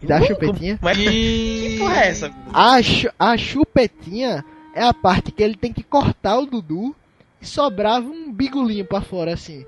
[0.00, 0.78] Me dá chupetinha.
[0.80, 2.30] Mas que porra é essa?
[2.52, 4.44] A, chu- a chupetinha
[4.74, 6.94] é a parte que ele tem que cortar o Dudu
[7.40, 9.64] e sobrava um bigolinho pra fora assim.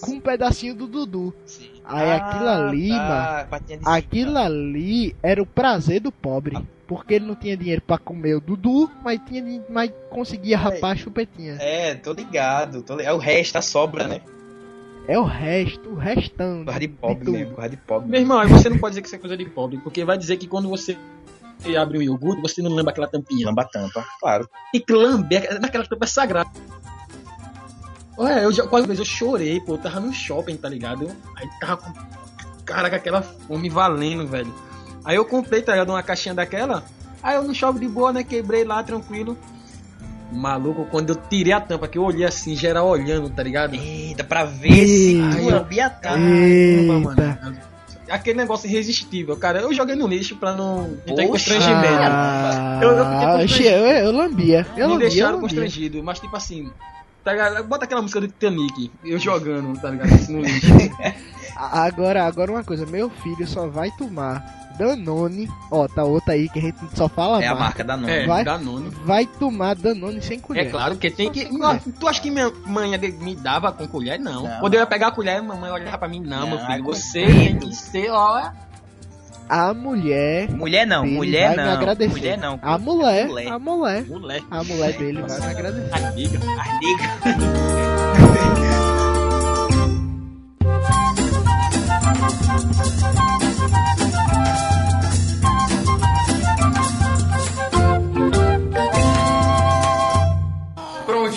[0.00, 1.34] Com um pedacinho do Dudu.
[1.84, 3.46] Aí aquilo ali, mano.
[3.50, 6.56] tá, de Aquilo ali era o prazer do pobre.
[6.86, 10.96] Porque ele não tinha dinheiro pra comer o Dudu, mas, tinha, mas conseguia rapar a
[10.96, 11.56] chupetinha.
[11.60, 12.82] É, tô ligado.
[12.82, 13.12] Tô ligado.
[13.12, 14.20] É o resto, a sobra, né?
[15.08, 16.64] É o resto, o restão.
[16.64, 18.08] Corra de de pobre mesmo, corra de pobre.
[18.08, 20.16] Meu irmão, aí você não pode dizer que isso é coisa de pobre, porque vai
[20.16, 20.96] dizer que quando você
[21.76, 23.46] abre um iogurte, você não lembra aquela tampinha.
[23.46, 24.48] Lamba a tampa, claro.
[24.72, 26.50] Tem que lamber, naquela tampa é sagrada.
[28.18, 31.10] Ué, eu já, quase vez eu chorei, pô, eu tava no shopping, tá ligado?
[31.36, 31.92] Aí tava com.
[32.64, 34.54] Caraca, aquela fome valendo, velho.
[35.04, 35.90] Aí eu comprei, tá ligado?
[35.90, 36.84] Uma caixinha daquela.
[37.22, 38.22] Aí eu no shopping de boa, né?
[38.22, 39.36] Quebrei lá, tranquilo.
[40.32, 43.74] Maluco, quando eu tirei a tampa, que eu olhei assim, geral olhando, tá ligado?
[43.74, 45.14] Eita, pra ver se
[45.50, 46.18] lambia a tampa.
[46.18, 47.56] Mano.
[48.10, 49.60] Aquele negócio irresistível, cara.
[49.60, 51.86] Eu joguei no lixo pra não não ter constrangimento.
[52.02, 53.68] Ah, Eu- eu eu, constrangido.
[53.68, 54.66] eu, eu lambia.
[54.70, 55.40] Eu me lambia, eu deixaram lambia.
[55.48, 56.70] constrangido, mas tipo assim.
[57.24, 57.64] Tá ligado?
[57.64, 60.12] Bota aquela música do Titanic, eu jogando, tá ligado?
[60.12, 60.66] Assim no lixo.
[61.56, 65.48] Agora, agora uma coisa, meu filho só vai tomar Danone.
[65.70, 67.64] Ó, tá outra aí que a gente só fala É a marca.
[67.64, 68.12] marca da nome.
[68.12, 68.44] É, Vai?
[68.44, 68.90] Danone.
[69.04, 70.66] Vai tomar Danone sem colher.
[70.66, 71.48] É claro que tem que.
[71.98, 74.18] Tu acha que minha mãe me dava com colher?
[74.18, 74.42] Não.
[74.42, 74.60] Não.
[74.60, 76.84] Quando eu ia pegar a colher, mamãe olhava pra mim, não, Não, meu é filho,
[76.84, 78.50] com você tem que ser, ó.
[79.48, 81.76] A mulher Mulher não, dele mulher vai me não.
[81.78, 82.10] agradecer.
[82.10, 82.58] Mulher não.
[82.62, 83.48] A mulher, Mulher.
[83.52, 84.42] a mulher, Mulher.
[84.50, 85.94] a mulher dele vai me agradecer.
[86.06, 86.38] Amiga.
[86.38, 88.12] Amiga.
[92.52, 93.51] Pronto,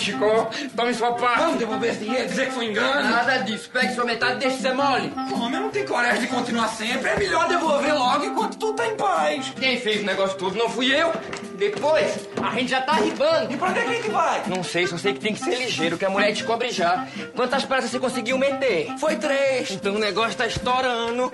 [0.06, 0.48] Chico.
[0.76, 1.38] Tome sua parte.
[1.40, 3.10] Vamos devolver esse dinheiro, dizer que foi engano.
[3.10, 3.68] Nada disso.
[3.72, 5.12] Pegue sua metade e deixe ser mole.
[5.32, 7.10] Homem, eu não tenho coragem de continuar sempre.
[7.10, 9.52] É melhor devolver logo enquanto tu tá em paz.
[9.58, 11.12] Quem fez o negócio todo não fui eu.
[11.58, 13.52] Depois, a gente já tá arribando.
[13.52, 14.42] E pra onde é que a gente vai?
[14.46, 17.08] Não sei, só sei que tem que ser ligeiro, que a mulher descobre já.
[17.34, 18.96] Quantas praças você conseguiu meter?
[18.98, 19.72] Foi três.
[19.72, 21.32] Então o negócio tá estourando.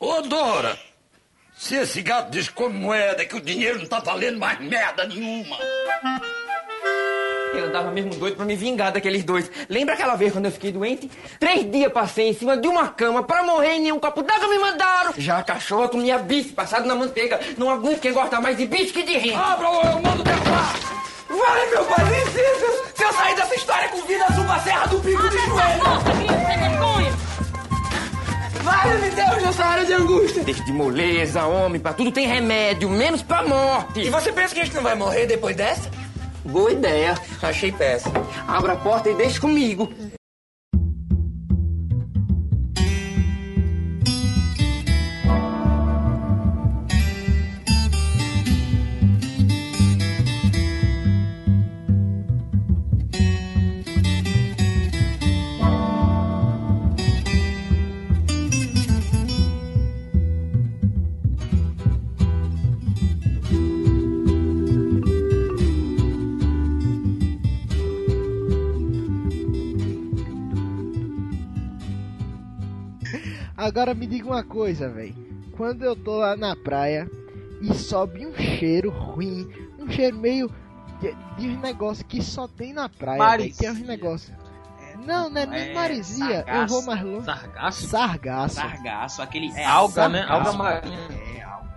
[0.00, 0.78] Ô, Dora,
[1.58, 5.58] se esse gato diz como moeda que o dinheiro não tá valendo mais merda nenhuma.
[7.52, 9.50] Eu andava mesmo doido pra me vingar daqueles dois.
[9.68, 11.10] Lembra aquela vez quando eu fiquei doente?
[11.40, 14.58] Três dias passei em cima de uma cama pra morrer e nenhum copo d'água me
[14.58, 15.12] mandaram.
[15.18, 17.40] Já a cachorra comia bife passado na manteiga.
[17.56, 19.38] Não aguento quem gosta mais de bife que de renda.
[19.38, 20.74] Abra ou eu mando derrubar.
[21.28, 22.94] Vale, meu pai, licença.
[22.94, 26.67] Se eu sair dessa história com vida, suba a serra do pico de joelho.
[28.88, 30.42] Vale-me Deus nessa área de angústia.
[30.42, 34.00] Deixa de moleza, homem, pra tudo tem remédio, menos pra morte.
[34.00, 35.90] E você pensa que a gente não vai morrer depois dessa?
[36.42, 38.14] Boa ideia, achei péssimo.
[38.46, 39.92] Abra a porta e deixe comigo.
[73.78, 75.14] Agora me diga uma coisa, velho.
[75.56, 77.08] Quando eu tô lá na praia
[77.62, 79.48] e sobe um cheiro ruim,
[79.78, 80.50] um cheiro meio
[81.00, 84.34] de, de um negócio que só tem na praia, véi, que é um negócio.
[85.06, 86.74] Não, não é nem É, maresia, eu sargaço.
[86.74, 87.24] vou mais longe.
[87.24, 87.86] Sargaço?
[87.86, 88.54] Sargaço.
[88.56, 89.52] Sargaço, aquele.
[89.52, 90.26] É Alga, né?
[90.26, 90.48] sargaço.
[90.48, 90.98] Alga marinha.
[91.36, 91.68] É, alga.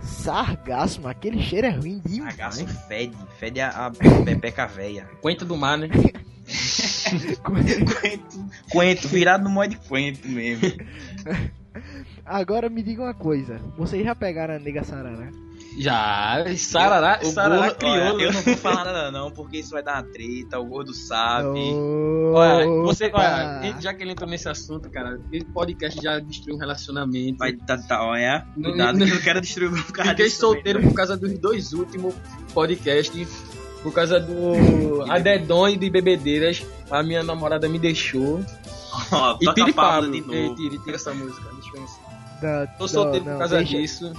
[0.00, 2.34] Sargaço, mano, aquele cheiro é ruim demais.
[2.34, 3.14] Sargaço fede.
[3.38, 3.90] Fede a, a
[4.24, 5.06] pepeca véia.
[5.20, 5.88] Coentro do mar, né?
[8.70, 10.72] Coentro virado no modo de coentro mesmo.
[12.24, 15.28] Agora me diga uma coisa, vocês já pegaram a nega sarará?
[15.78, 17.94] Já, Sarará, O Sarará gordo- criou.
[17.94, 18.24] olha, né?
[18.24, 21.58] Eu não vou falar nada não, porque isso vai dar uma treta, o gordo sabe.
[22.34, 26.58] Olha, você, olha, já que ele entrou nesse assunto, cara, esse podcast já destruiu um
[26.58, 27.36] relacionamento.
[27.38, 30.30] Vai tá, tá, olha, Não- cuidado não- que eu quero destruir o cara Fiquei também,
[30.30, 30.88] solteiro não.
[30.88, 32.14] por causa dos dois últimos
[32.54, 33.28] podcasts.
[33.86, 36.60] Por causa do Adedon e de Bebedeiras.
[36.90, 38.44] A minha namorada me deixou.
[39.12, 40.56] Ó, E a Pablo de novo.
[40.82, 41.48] Tira essa música.
[41.54, 42.68] Deixa eu ver.
[42.76, 44.12] Tô solteiro não, por causa deixa- disso,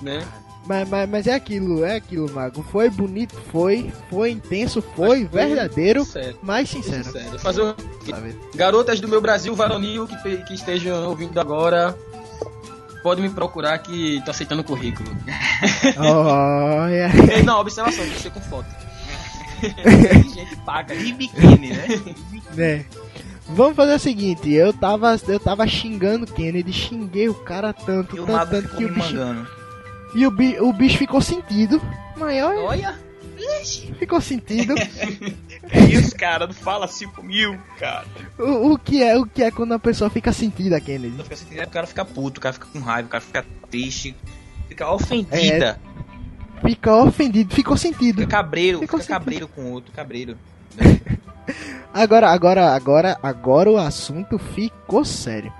[0.00, 0.24] né?
[0.64, 2.62] Mas, mas, mas é aquilo, é aquilo, Mago.
[2.62, 3.92] Foi bonito, foi.
[4.08, 5.08] Foi intenso, foi.
[5.08, 6.38] Foi verdadeiro, sincero.
[6.40, 7.02] mas sincero.
[7.04, 7.38] Sincero.
[7.40, 7.74] Fazer o
[8.08, 8.38] Sabe?
[8.54, 11.96] Garotas do meu Brasil varonil que, que estejam ouvindo agora,
[13.02, 15.10] pode me procurar que tô aceitando o currículo.
[15.98, 17.10] Olha.
[17.34, 18.87] Ei, não, observação, tem que ser com foto.
[20.34, 20.94] gente paga.
[20.96, 21.86] De biquíni, né?
[22.54, 22.84] né?
[23.50, 28.14] Vamos fazer o seguinte, eu tava, eu tava xingando o Kennedy, xinguei o cara tanto,
[28.14, 29.48] E tanto, tanto ficou que o bicho, mangando.
[30.14, 31.80] e o, bi, o bicho ficou sentido.
[32.16, 32.98] Mas olha, Olha,
[33.98, 34.74] ficou sentido.
[35.90, 38.06] E os caras não falam assim comigo, cara.
[38.38, 41.22] o, o que é, o que é quando a pessoa fica sentida, Kennedy?
[41.22, 44.14] Fica assim, O cara fica puto, o cara fica com raiva, o cara fica triste,
[44.66, 45.78] fica ofendida.
[46.62, 48.20] Fica ofendido, ficou sentido.
[48.22, 50.36] Fica cabreiro, Ficou fica cabreiro com o outro, cabreiro.
[51.92, 55.52] Agora, agora, agora, agora o assunto ficou sério.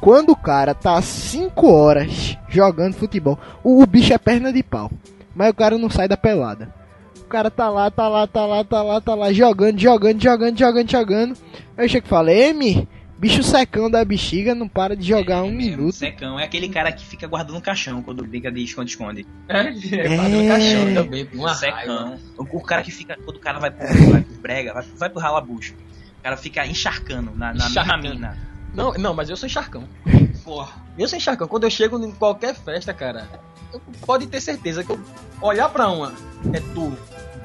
[0.00, 4.90] Quando o cara tá 5 horas jogando futebol, o, o bicho é perna de pau,
[5.34, 6.74] mas o cara não sai da pelada.
[7.20, 10.58] O cara tá lá, tá lá, tá lá, tá lá, tá lá, jogando, jogando, jogando,
[10.58, 11.36] jogando, jogando.
[11.76, 12.88] Aí eu chego e falo, Emi,
[13.20, 15.92] bicho secão da bexiga, não para de jogar um minuto.
[15.94, 19.26] Secão é aquele cara que fica guardando o caixão quando briga de esconde-esconde.
[19.48, 21.54] é, é, padrão caixão também, uma.
[21.54, 22.18] Secão.
[22.38, 25.10] O, o cara que fica, quando o cara vai pro, vai pro brega, vai, vai
[25.10, 25.74] pro ralabucho.
[26.18, 28.08] O cara fica encharcando na, na, na Encharcando.
[28.14, 28.36] mina.
[28.74, 29.84] Não, não, mas eu sou encharcão.
[30.44, 30.72] Porra.
[30.98, 31.46] Eu sou encharcão.
[31.48, 33.28] Quando eu chego em qualquer festa, cara,
[33.72, 35.00] eu- pode ter certeza que eu
[35.40, 36.12] olhar pra uma,
[36.52, 36.92] é tu.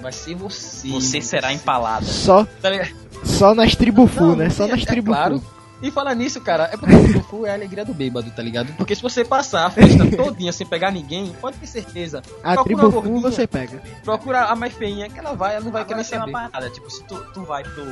[0.01, 0.88] Vai ser você.
[0.89, 2.05] Você será empalada.
[2.05, 2.93] Só, Tá ligado?
[3.23, 4.49] só nas tribufu, Não, né?
[4.51, 5.17] Só é- nas é tribufu.
[5.17, 5.43] claro.
[5.82, 8.73] E falar nisso, cara, é porque o tribufu é a alegria do bêbado, tá ligado?
[8.78, 12.21] Porque se você passar a festa todinha sem pegar ninguém, pode ter certeza.
[12.43, 13.82] A Procura uma tribufu gordinha, você pega.
[14.03, 16.51] Procura a mais feinha, que ela vai, ela não vai Agora querer tem uma saber.
[16.51, 17.86] parada, tipo, se tu, tu vai pro.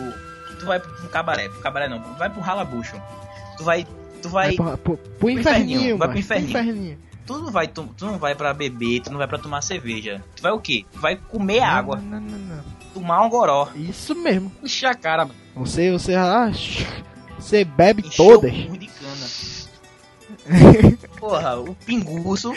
[0.59, 2.95] Tu vai pro cabaré, pro cabaré não, vai pro ralabucho.
[3.57, 3.85] Tu vai.
[4.21, 4.55] Tu vai.
[4.55, 6.49] Vai pro, pro, pro inferninho, inferninho, vai pro inferninho.
[6.49, 6.97] inferninho.
[7.25, 10.21] Tu não vai, tu, tu não vai pra beber, tu não vai pra tomar cerveja.
[10.35, 10.85] Tu vai o quê?
[10.91, 12.63] Tu vai comer água, Não, não, não, não.
[12.93, 13.69] tomar um goró.
[13.75, 14.51] Isso mesmo.
[14.63, 15.35] Encher a cara, mano.
[15.55, 16.51] Você, você, ah,
[17.43, 18.51] você bebe encher todas.
[18.51, 19.27] o de cana.
[21.19, 22.51] Porra, o pinguço.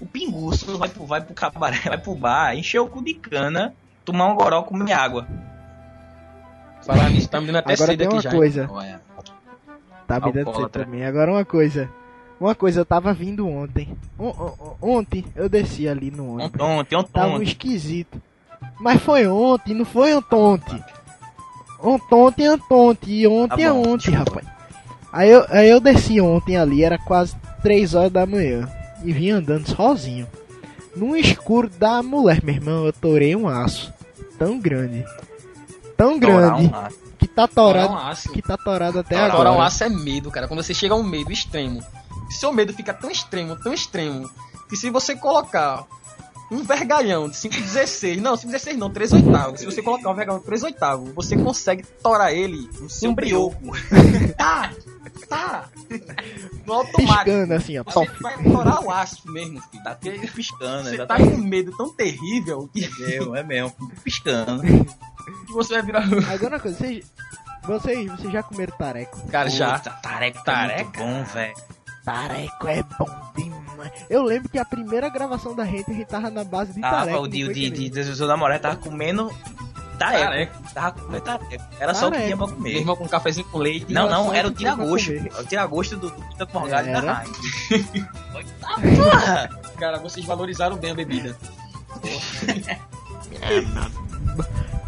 [0.00, 3.74] O pinguço vai pro, vai pro cabaré, vai pro bar, encher o cu de cana,
[4.04, 5.26] tomar um goró, comer água.
[6.86, 8.30] Falar nisso, tá me dando até Agora tem uma já.
[8.30, 8.68] coisa.
[8.70, 9.00] Olha,
[10.06, 11.04] Tá me dando sede também.
[11.04, 11.88] Agora uma coisa.
[12.40, 13.94] Uma coisa, eu tava vindo ontem.
[14.18, 16.58] On- on- ontem eu desci ali no ônibus.
[16.60, 17.44] ontem, ontem, Tava um ontem.
[17.44, 18.20] esquisito.
[18.80, 20.82] Mas foi ontem, não foi ontem.
[21.82, 23.10] Ontem, ontem.
[23.20, 24.46] E ontem Tá é bom, ontem, rapaz.
[25.12, 28.68] Aí eu, aí eu desci ontem ali, era quase 3 horas da manhã.
[29.02, 30.26] E vim andando sozinho.
[30.94, 33.92] No escuro da mulher, meu irmão, eu torei um aço.
[34.38, 35.04] Tão grande.
[35.96, 36.66] Tão Torar grande.
[36.66, 37.92] um que tá Torar torado.
[37.92, 38.32] um aço.
[38.32, 39.52] Que tá torado até Torar agora.
[39.52, 40.48] um aço é medo, cara.
[40.48, 41.82] Quando você chega a um medo extremo.
[42.30, 44.30] Seu medo fica tão extremo, tão extremo,
[44.68, 45.84] que se você colocar
[46.50, 49.60] um vergalhão de 5,16, não, 5,16 não, 3 oitavos.
[49.60, 53.14] Se você colocar um vergalhão de 3 oitavos, você consegue torar ele no seu Um
[53.14, 53.56] brioco.
[54.36, 54.72] tá,
[55.28, 55.68] tá.
[56.66, 57.24] No automático.
[57.24, 57.84] Piscando assim, ó.
[57.84, 59.82] Você vai torar o aço mesmo, filho.
[59.84, 63.72] Tá te- piscando, Você tá com medo tão terrível que É mesmo, é mesmo.
[64.02, 64.62] Piscando.
[65.50, 66.02] você vai virar.
[66.32, 67.12] Agora uma coisa, vocês,
[67.64, 69.26] vocês, vocês já comeram tareco?
[69.28, 69.78] Cara, já.
[69.78, 70.92] Tareco, tareco.
[70.98, 71.54] Bom, velho.
[72.12, 73.92] Tareco é bom demais.
[74.10, 76.96] Eu lembro que a primeira gravação da gente, a gente tava na base de Tava
[76.96, 77.18] tareco.
[77.18, 79.30] o não de, de, de, de, seu namorado tava comendo
[79.98, 80.24] tareco.
[80.24, 80.74] Tareco.
[80.74, 81.64] Tava comendo tareco.
[81.78, 82.36] Era só o que Tareco.
[82.36, 82.76] tinha pra comer.
[82.76, 83.92] irmão com um cafezinho com leite.
[83.92, 85.06] Não, Era não, o era o tira-gosto.
[85.14, 85.32] comer.
[85.38, 87.24] O tira-gosto do do Quinta Morgado e da Era?
[87.70, 88.08] Heineken.
[88.34, 89.60] Eita porra!
[89.78, 91.36] Cara, vocês valorizaram bem a bebida.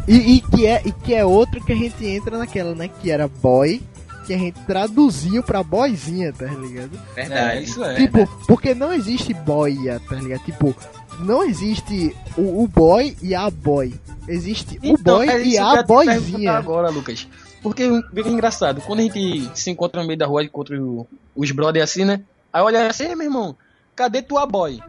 [0.09, 2.89] E, e que é, e que é outro que a gente entra naquela, né?
[2.89, 3.81] Que era boy
[4.23, 6.99] que a gente traduziu pra boizinha, tá ligado?
[7.15, 7.59] Verdade.
[7.59, 7.95] É, isso é.
[7.97, 10.43] Tipo, porque não existe boia, tá ligado?
[10.45, 10.75] Tipo,
[11.21, 13.93] não existe o, o boy e a boy.
[14.29, 16.53] Existe o boy é e a boyzinha.
[16.53, 17.27] agora, Lucas.
[17.63, 20.81] Porque vê que é engraçado, quando a gente se encontra no meio da rua, encontra
[20.83, 21.07] o-
[21.37, 22.21] os brothers assim, né?
[22.53, 23.57] Aí olha assim, "Ei, meu irmão,
[23.95, 24.81] cadê tua boy?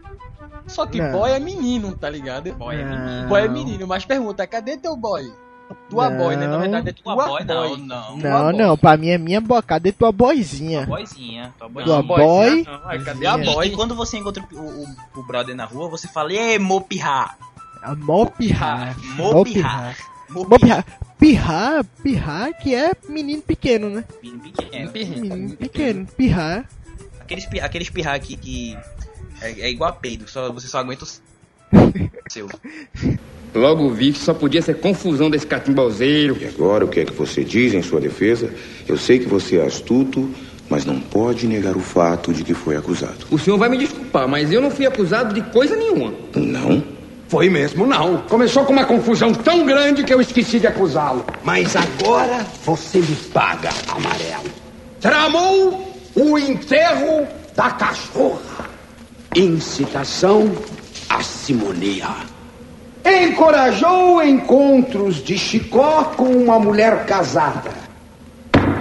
[0.68, 1.12] Só que Não.
[1.12, 2.52] boy é menino, tá ligado?
[2.54, 3.28] Boy é menino.
[3.28, 5.30] Boy é menino, mas pergunta, cadê teu boy?
[5.90, 6.18] Tua Não.
[6.18, 6.48] boy, né?
[6.48, 7.44] Na verdade é tua, Tua boy.
[7.44, 8.18] boy, não, não.
[8.18, 9.62] Não, não, pra mim é minha boy.
[9.62, 10.86] Cadê tua boyzinha?
[10.86, 11.54] Boyzinha.
[11.60, 12.04] Tua Tua boyzinha.
[12.04, 12.64] boy.
[12.64, 13.68] Não, aí cadê a boy?
[13.68, 14.86] E quando você encontra o, o,
[15.18, 17.36] o brother na rua, você fala, Ê, mopirra.
[17.82, 18.96] A mó pirra.
[19.18, 19.96] Mopirra.
[20.30, 20.86] Mó pirra.
[21.20, 24.04] Pirra, pirra que é menino pequeno, né?
[24.22, 24.92] Menino pequeno.
[25.22, 26.08] Menino pequeno.
[26.18, 26.66] Pirra.
[27.20, 28.78] Aqueles, aqueles pirra que, que
[29.42, 31.08] é, é igual a peido, só, você só aguenta o
[32.30, 32.48] seu.
[33.54, 36.38] Logo vi que só podia ser confusão desse catimbalzeiro.
[36.42, 38.50] E agora o que é que você diz em sua defesa?
[38.88, 40.30] Eu sei que você é astuto,
[40.70, 43.28] mas não pode negar o fato de que foi acusado.
[43.30, 46.14] O senhor vai me desculpar, mas eu não fui acusado de coisa nenhuma.
[46.36, 46.84] Não?
[47.28, 48.18] Foi mesmo, não.
[48.30, 51.26] Começou com uma confusão tão grande que eu esqueci de acusá-lo.
[51.44, 54.52] Mas agora você me paga, amarelo.
[55.00, 58.70] Tramou o enterro da cachorra.
[59.36, 60.52] Incitação
[61.22, 62.10] simonia.
[63.06, 67.72] Encorajou encontros de Chicó com uma mulher casada.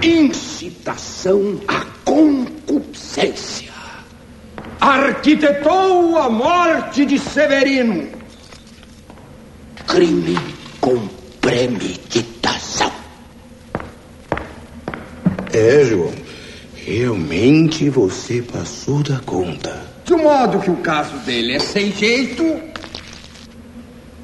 [0.02, 3.72] Incitação à concupiscência.
[4.80, 8.08] Arquitetou a morte de Severino.
[9.86, 10.38] Crime
[10.80, 11.08] com
[11.40, 12.92] premeditação.
[15.52, 16.12] É, João.
[16.74, 19.91] Realmente você passou da conta.
[20.04, 22.60] De modo que o caso dele é sem jeito.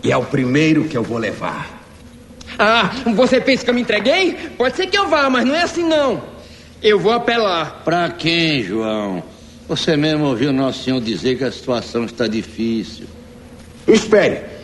[0.02, 1.78] E é o primeiro que eu vou levar.
[2.58, 4.34] Ah, você pensa que eu me entreguei?
[4.56, 6.22] Pode ser que eu vá, mas não é assim não.
[6.82, 7.82] Eu vou apelar.
[7.84, 9.22] Pra quem, João?
[9.68, 13.06] Você mesmo ouviu Nosso Senhor dizer que a situação está difícil.
[13.86, 14.57] Espere.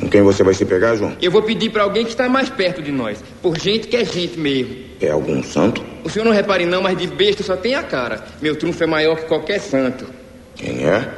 [0.00, 1.16] Com quem você vai se pegar, João?
[1.20, 3.22] Eu vou pedir pra alguém que está mais perto de nós.
[3.42, 4.76] Por gente que é gente mesmo.
[5.00, 5.84] É algum santo?
[6.04, 8.24] O senhor não repare não, mas de besta só tem a cara.
[8.40, 10.06] Meu trunfo é maior que qualquer santo.
[10.54, 11.08] Quem é?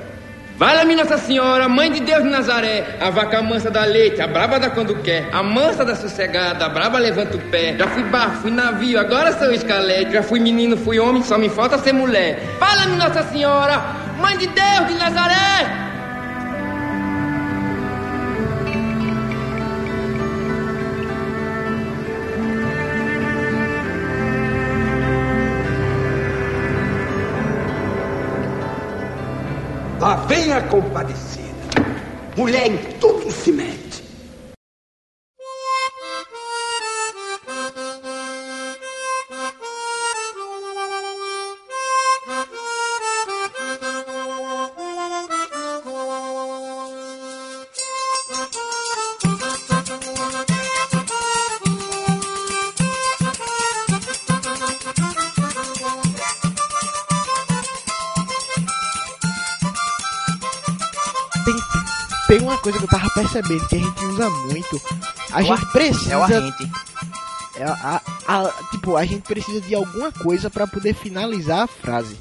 [0.56, 4.60] Vai-me Nossa Senhora, Mãe de Deus de Nazaré, a vaca mansa da leite, a braba
[4.60, 7.74] da quando quer, a mansa da sossegada, a braba levanta o pé.
[7.78, 11.48] Já fui barco, fui navio, agora sou escalete, já fui menino, fui homem, só me
[11.48, 12.42] falta ser mulher.
[12.58, 13.78] Fala-me Nossa Senhora,
[14.20, 15.89] Mãe de Deus de Nazaré!
[30.70, 31.50] Compadecida.
[32.36, 33.69] Mulher em tudo se mete.
[63.30, 64.82] Percebendo que a gente usa muito.
[65.32, 66.12] A É o gente ar- precisa.
[66.12, 66.70] É o arrente.
[67.56, 71.66] É a- a- a- tipo, a gente precisa de alguma coisa pra poder finalizar a
[71.66, 72.18] frase.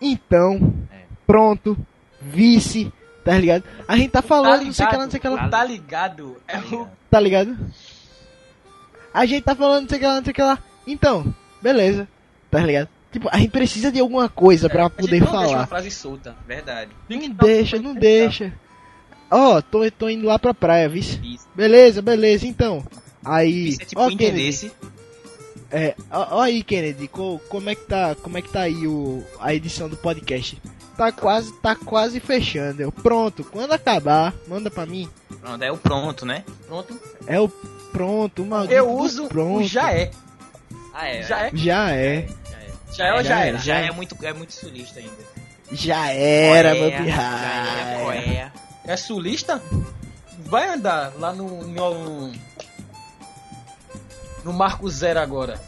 [0.00, 1.02] Então, É.
[1.26, 1.76] pronto,
[2.20, 2.92] vice,
[3.24, 3.64] tá ligado?
[3.86, 5.48] A gente tá falando, não sei o que lá, não sei o que lá.
[5.48, 6.36] Tá ligado?
[6.46, 7.56] É o Tá ligado?
[9.12, 10.58] A gente tá falando, não sei o que lá, não sei o que lá.
[10.86, 12.08] Então, beleza,
[12.50, 12.88] tá ligado?
[13.10, 15.52] Tipo, a gente precisa de alguma coisa pra É, a poder gente não deixa uma
[15.54, 15.66] falar.
[15.66, 16.36] frase solta.
[16.46, 16.90] Verdade.
[17.08, 18.52] Não deixa, não deixa.
[19.30, 21.20] Ó, tô, tô indo lá pra praia, vice.
[21.54, 22.84] Beleza, beleza, então.
[23.24, 24.52] Aí, Isso é tipo ó, Kennedy.
[24.52, 24.72] se
[25.70, 28.86] É, ó, ó aí, Kennedy, co- como é que tá, como é que tá aí
[28.86, 30.60] o, a edição do podcast?
[30.96, 32.80] Tá quase, tá quase fechando.
[32.82, 35.08] Eu, pronto, quando acabar, manda pra mim.
[35.40, 36.42] Pronto, é o pronto, né?
[36.66, 36.98] Pronto.
[37.26, 39.60] É o pronto, o maldito Eu uso pronto.
[39.60, 40.10] o já é.
[40.94, 41.22] Ah, é.
[41.22, 41.50] Já é?
[41.54, 42.28] Já é.
[42.92, 43.58] Já é ou já era?
[43.58, 45.12] Já é muito, é muito sulista ainda.
[45.70, 46.90] Já era, meu é?
[46.90, 47.82] Já pirraia.
[47.92, 48.12] é, qual
[48.88, 48.92] é?
[48.92, 49.62] É sulista?
[50.46, 51.62] Vai andar lá no.
[51.64, 52.32] no,
[54.44, 55.60] no Marco Zero agora.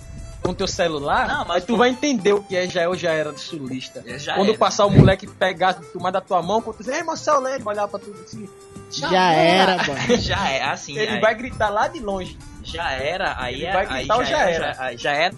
[0.43, 2.97] Com teu celular, Não, mas aí tu vai entender o que é já é ou
[2.97, 4.03] já era do sulista.
[4.07, 4.59] É, já Quando era.
[4.59, 7.87] passar o moleque pegar, tomar da tua mão, quando tu dizer, ei, ele vai olhar
[7.87, 8.49] pra tu assim.
[8.91, 10.17] Já era, mano.
[10.17, 10.97] Já é, assim.
[10.97, 12.39] Ele aí- vai gritar lá de longe.
[12.65, 13.73] Já era, aí Ele é.
[13.73, 14.73] vai aí gritar o já era.
[14.73, 15.31] Já, já é.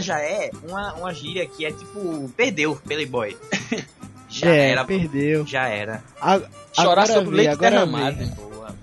[0.00, 2.28] Já é uma, uma gíria que é tipo.
[2.36, 3.36] Perdeu, Playboy.
[4.32, 4.84] Já é, era.
[4.84, 5.46] perdeu.
[5.46, 6.02] Já era.
[6.20, 6.40] A-
[6.72, 8.16] Chorar agora sobre vê, leite agora derramado.
[8.16, 8.24] vê.
[8.26, 8.74] Boa, boa.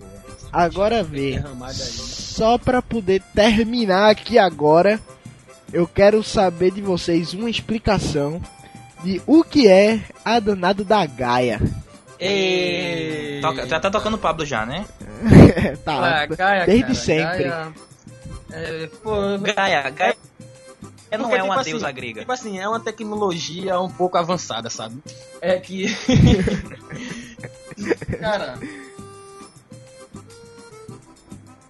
[0.54, 1.44] Agora vê.
[1.74, 5.00] Só pra poder terminar aqui agora,
[5.74, 8.42] eu quero saber de vocês uma explicação
[9.04, 11.60] de o que é a danada da Gaia.
[12.20, 13.40] E...
[13.42, 14.86] Toca, já tá tocando o Pablo já, né?
[15.86, 17.44] tá, Ah, Gaia, desde cara, sempre.
[17.46, 17.68] Gaia,
[18.52, 19.12] é, pô,
[19.56, 20.16] Gaia, Gaia
[21.18, 22.20] não Porque, é uma tipo deusa assim, grega.
[22.22, 25.02] Tipo assim, é uma tecnologia um pouco avançada, sabe?
[25.42, 25.86] É que.
[28.20, 28.60] Cara,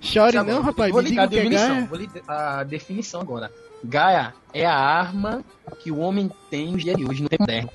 [0.02, 1.76] Chore sabe, não, rapaz, vou ligar a o é definição.
[1.76, 1.86] Gaia.
[1.88, 3.52] Vou lhe a definição agora.
[3.84, 5.44] Gaia é a arma
[5.82, 7.70] que o homem tem nos dias de hoje, no tempo moderno.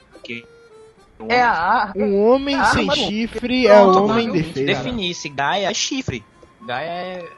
[1.28, 2.04] É a arma.
[2.04, 2.94] Um homem Ah, sem não.
[2.94, 4.66] chifre é Pronto, homem mas defeito.
[4.66, 6.24] Definisse, Gaia é chifre.
[6.66, 7.28] Gaia é.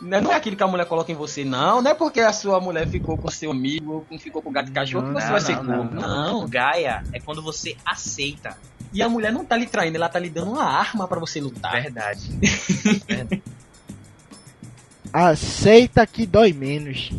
[0.00, 1.80] Não é- não é aquilo que a mulher coloca em você, não.
[1.80, 4.68] Não é porque a sua mulher ficou com seu amigo ou ficou com o gato
[4.68, 5.90] e cachorro que você vai ser corno.
[6.00, 6.46] Não.
[6.48, 8.56] Gaia é quando você aceita.
[8.92, 11.40] E a mulher não tá lhe traindo, ela tá lhe dando uma arma pra você
[11.40, 11.82] lutar.
[11.82, 12.30] Verdade.
[15.12, 17.10] Aceita que dói menos.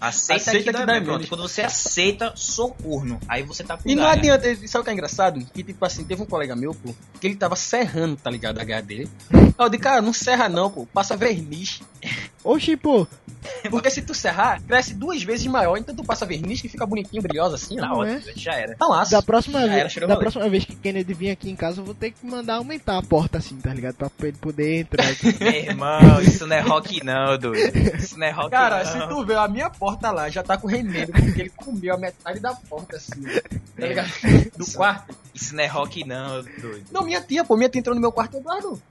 [0.00, 1.08] Aceita, Aceita que, que dá dá menos.
[1.08, 1.28] menos.
[1.28, 3.18] Quando você aceita, sou corno.
[3.28, 4.14] Aí você tá com E não Gaia.
[4.34, 5.44] adianta, sabe o que é engraçado?
[5.52, 8.60] Que tipo assim, teve um colega meu, pô, que ele tava serrando, tá ligado?
[8.60, 9.08] A gaia dele.
[9.32, 11.80] Aí eu disse, cara, não serra não, pô, passa verniz.
[12.48, 13.06] Oxi, pô.
[13.70, 17.22] Porque se tu serrar, cresce duas vezes maior, então tu passa verniz que fica bonitinho,
[17.22, 17.76] brilhosa assim.
[17.76, 18.22] Não é?
[18.34, 18.74] já era.
[18.74, 19.16] Tá massa.
[19.16, 21.84] Da próxima, Já vez, era, da próxima vez que Kennedy vir aqui em casa, eu
[21.84, 23.96] vou ter que mandar aumentar a porta assim, tá ligado?
[23.96, 25.36] Pra ele poder entrar aqui.
[25.38, 27.78] Meu irmão, isso não é rock não, doido.
[27.98, 28.92] Isso não é rock Cara, não.
[28.92, 31.98] se tu ver a minha porta lá, já tá com remendo, porque ele comeu a
[31.98, 33.22] metade da porta assim,
[33.78, 34.10] tá ligado?
[34.56, 35.14] Do quarto.
[35.34, 36.86] Isso não é rock não, doido.
[36.90, 38.82] Não, minha tia, pô, minha tia entrou no meu quarto, Eduardo.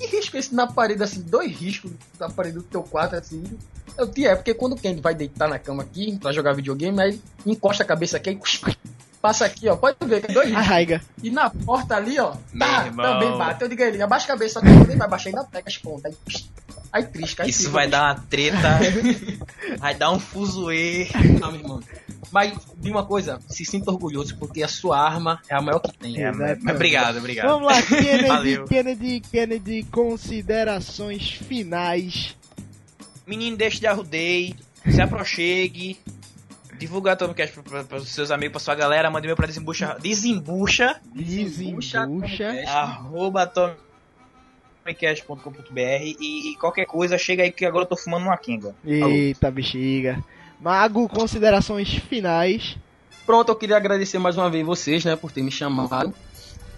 [0.00, 3.44] Que risco é esse na parede, assim, dois riscos na parede do teu quarto, assim.
[3.98, 6.98] Eu, tia, é porque quando o Kenny vai deitar na cama aqui pra jogar videogame,
[7.02, 8.40] aí encosta a cabeça aqui, aí
[9.20, 10.64] passa aqui, ó, pode ver que é dois riscos.
[10.64, 11.02] Arraiga.
[11.22, 13.60] E na porta ali, ó, tá, também bate.
[13.60, 15.68] Eu digo a ele, abaixa a cabeça, só que quando ele vai baixar, ainda pega
[15.68, 16.14] as pontas.
[16.26, 16.44] Aí,
[16.92, 17.98] aí trisca, aí Isso vai bicho.
[17.98, 18.78] dar uma treta.
[19.78, 21.08] vai dar um fuzuê.
[21.38, 21.80] Não, meu irmão.
[22.32, 25.92] Mas, de uma coisa, se sinta orgulhoso, porque a sua arma é a maior que
[25.96, 26.20] tem.
[26.22, 27.48] É, mas- mas obrigado, obrigado.
[27.48, 28.64] Vamos lá, Kennedy.
[28.68, 32.36] Kennedy, Kennedy, considerações finais.
[33.26, 34.54] Menino, deixe de arrudei.
[34.90, 35.98] Se aproxegue.
[36.78, 37.58] Divulga a Tomcast
[37.88, 39.10] para os seus amigos, pra sua galera.
[39.10, 39.96] Mande meu pra desembucha.
[40.00, 40.98] Desembucha.
[41.14, 42.06] Desembucha.
[42.68, 43.46] Arroba
[44.84, 48.74] tomcast.com.br e, e qualquer coisa, chega aí que agora eu tô fumando uma Kenga.
[48.84, 50.24] Eita, bexiga.
[50.60, 52.76] Mago, considerações finais.
[53.24, 56.12] Pronto, eu queria agradecer mais uma vez vocês, né, por ter me chamado.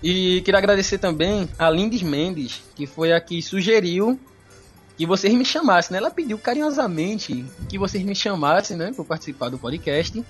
[0.03, 4.19] E queria agradecer também a Lindes Mendes, que foi a que sugeriu
[4.97, 5.99] que vocês me chamassem, né?
[5.99, 10.25] Ela pediu carinhosamente que vocês me chamassem, né, para participar do podcast.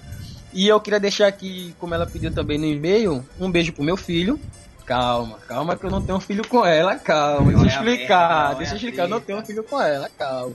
[0.53, 3.97] E eu queria deixar aqui, como ela pediu também no e-mail, um beijo pro meu
[3.97, 4.39] filho.
[4.87, 7.53] Calma, calma que eu não tenho filho com ela, calma.
[7.53, 10.09] Deixa eu é explicar, não deixa eu é explicar, eu não tenho filho com ela,
[10.19, 10.55] calma.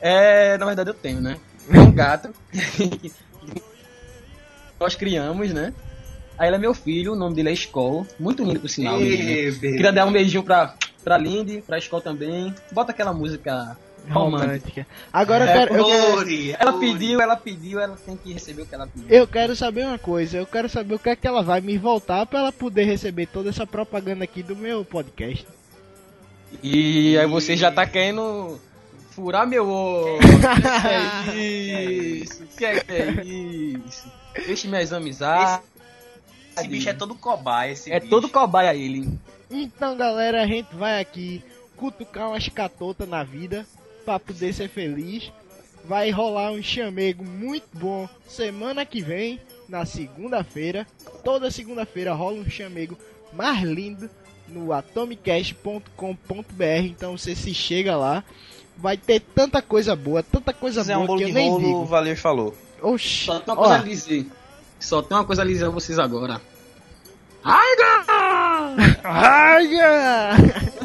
[0.00, 1.38] É, na verdade eu tenho, né?
[1.72, 2.30] É um gato.
[4.78, 5.72] Nós criamos, né?
[6.38, 8.06] Aí ele é meu filho, o nome dele é Skol.
[8.18, 8.98] Muito lindo, por sinal.
[8.98, 9.52] Bebê.
[9.60, 12.54] Queria dar um beijinho pra, pra Lindy, pra Skol também.
[12.72, 13.76] Bota aquela música
[14.08, 14.16] romântica.
[14.18, 14.86] Romântica.
[15.12, 15.86] Agora eu
[16.26, 19.08] É, Ela pediu, ela pediu, ela tem que receber o que ela pediu.
[19.10, 20.38] eu quero saber uma coisa.
[20.38, 23.26] Eu quero saber o que é que ela vai me voltar pra ela poder receber
[23.26, 25.46] toda essa propaganda aqui do meu podcast.
[26.62, 28.58] E aí você já tá querendo
[29.20, 30.18] furar meu olho.
[31.30, 32.44] Que é isso?
[32.56, 34.10] Que é, que é isso?
[34.46, 35.64] Deixe minhas amizades.
[36.56, 38.10] Esse bicho é todo cobaia, esse É bicho.
[38.10, 39.08] todo cobaia ele.
[39.50, 41.42] Então, galera, a gente vai aqui
[41.76, 43.66] cutucar umas catotas na vida
[44.04, 45.30] pra poder ser feliz.
[45.84, 50.86] Vai rolar um chamego muito bom semana que vem, na segunda-feira.
[51.24, 52.98] Toda segunda-feira rola um chamego
[53.32, 54.10] mais lindo
[54.48, 56.84] no atomicast.com.br.
[56.84, 58.22] Então você se chega lá,
[58.80, 61.50] vai ter tanta coisa boa, tanta coisa quiser boa um bolo que de eu nem
[61.50, 61.84] rolo, digo.
[61.84, 62.54] valeu, falou.
[62.82, 64.26] Oxi, Só tem uma ó, coisa a dizer.
[64.80, 66.40] Só tem uma coisa a dizer a vocês agora.
[67.44, 67.76] Ai,
[69.02, 70.30] Raia!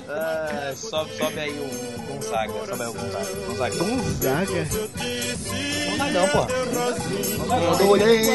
[0.08, 2.54] Ah, sobe, sobe aí o Gonzaga.
[2.66, 3.26] Sobe aí o Gonzaga.
[3.48, 3.76] Gonzaga.
[3.76, 4.68] Gonzaga.
[5.90, 6.46] Gonzaga não, pô.
[7.48, 8.28] Quando eu olhei.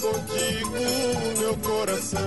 [0.00, 2.18] contigo, meu coração.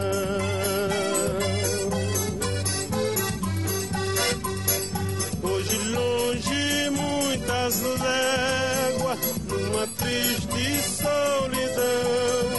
[9.82, 12.52] Numa triste solidão.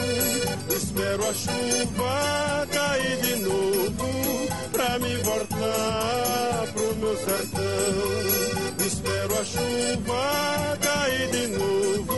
[0.70, 8.84] Espero a chuva cair de novo pra me voltar pro meu sertão.
[8.84, 12.16] Espero a chuva cair de novo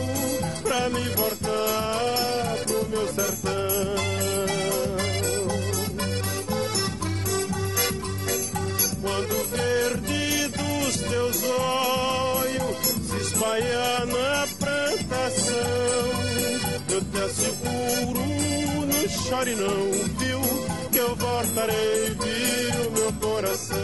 [0.62, 3.55] pra me voltar pro meu sertão.
[13.35, 15.55] espalhar na plantação.
[16.89, 18.20] Eu te seguro,
[18.87, 20.41] não chore não, viu?
[20.93, 23.76] Que eu voltarei, viu, meu coração.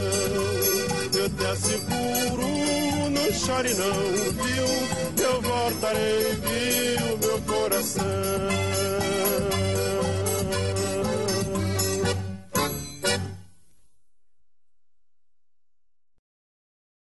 [1.12, 2.46] Eu te seguro,
[3.10, 4.02] não chore não,
[4.44, 5.14] viu?
[5.16, 8.04] Que eu voltarei, viu, meu coração.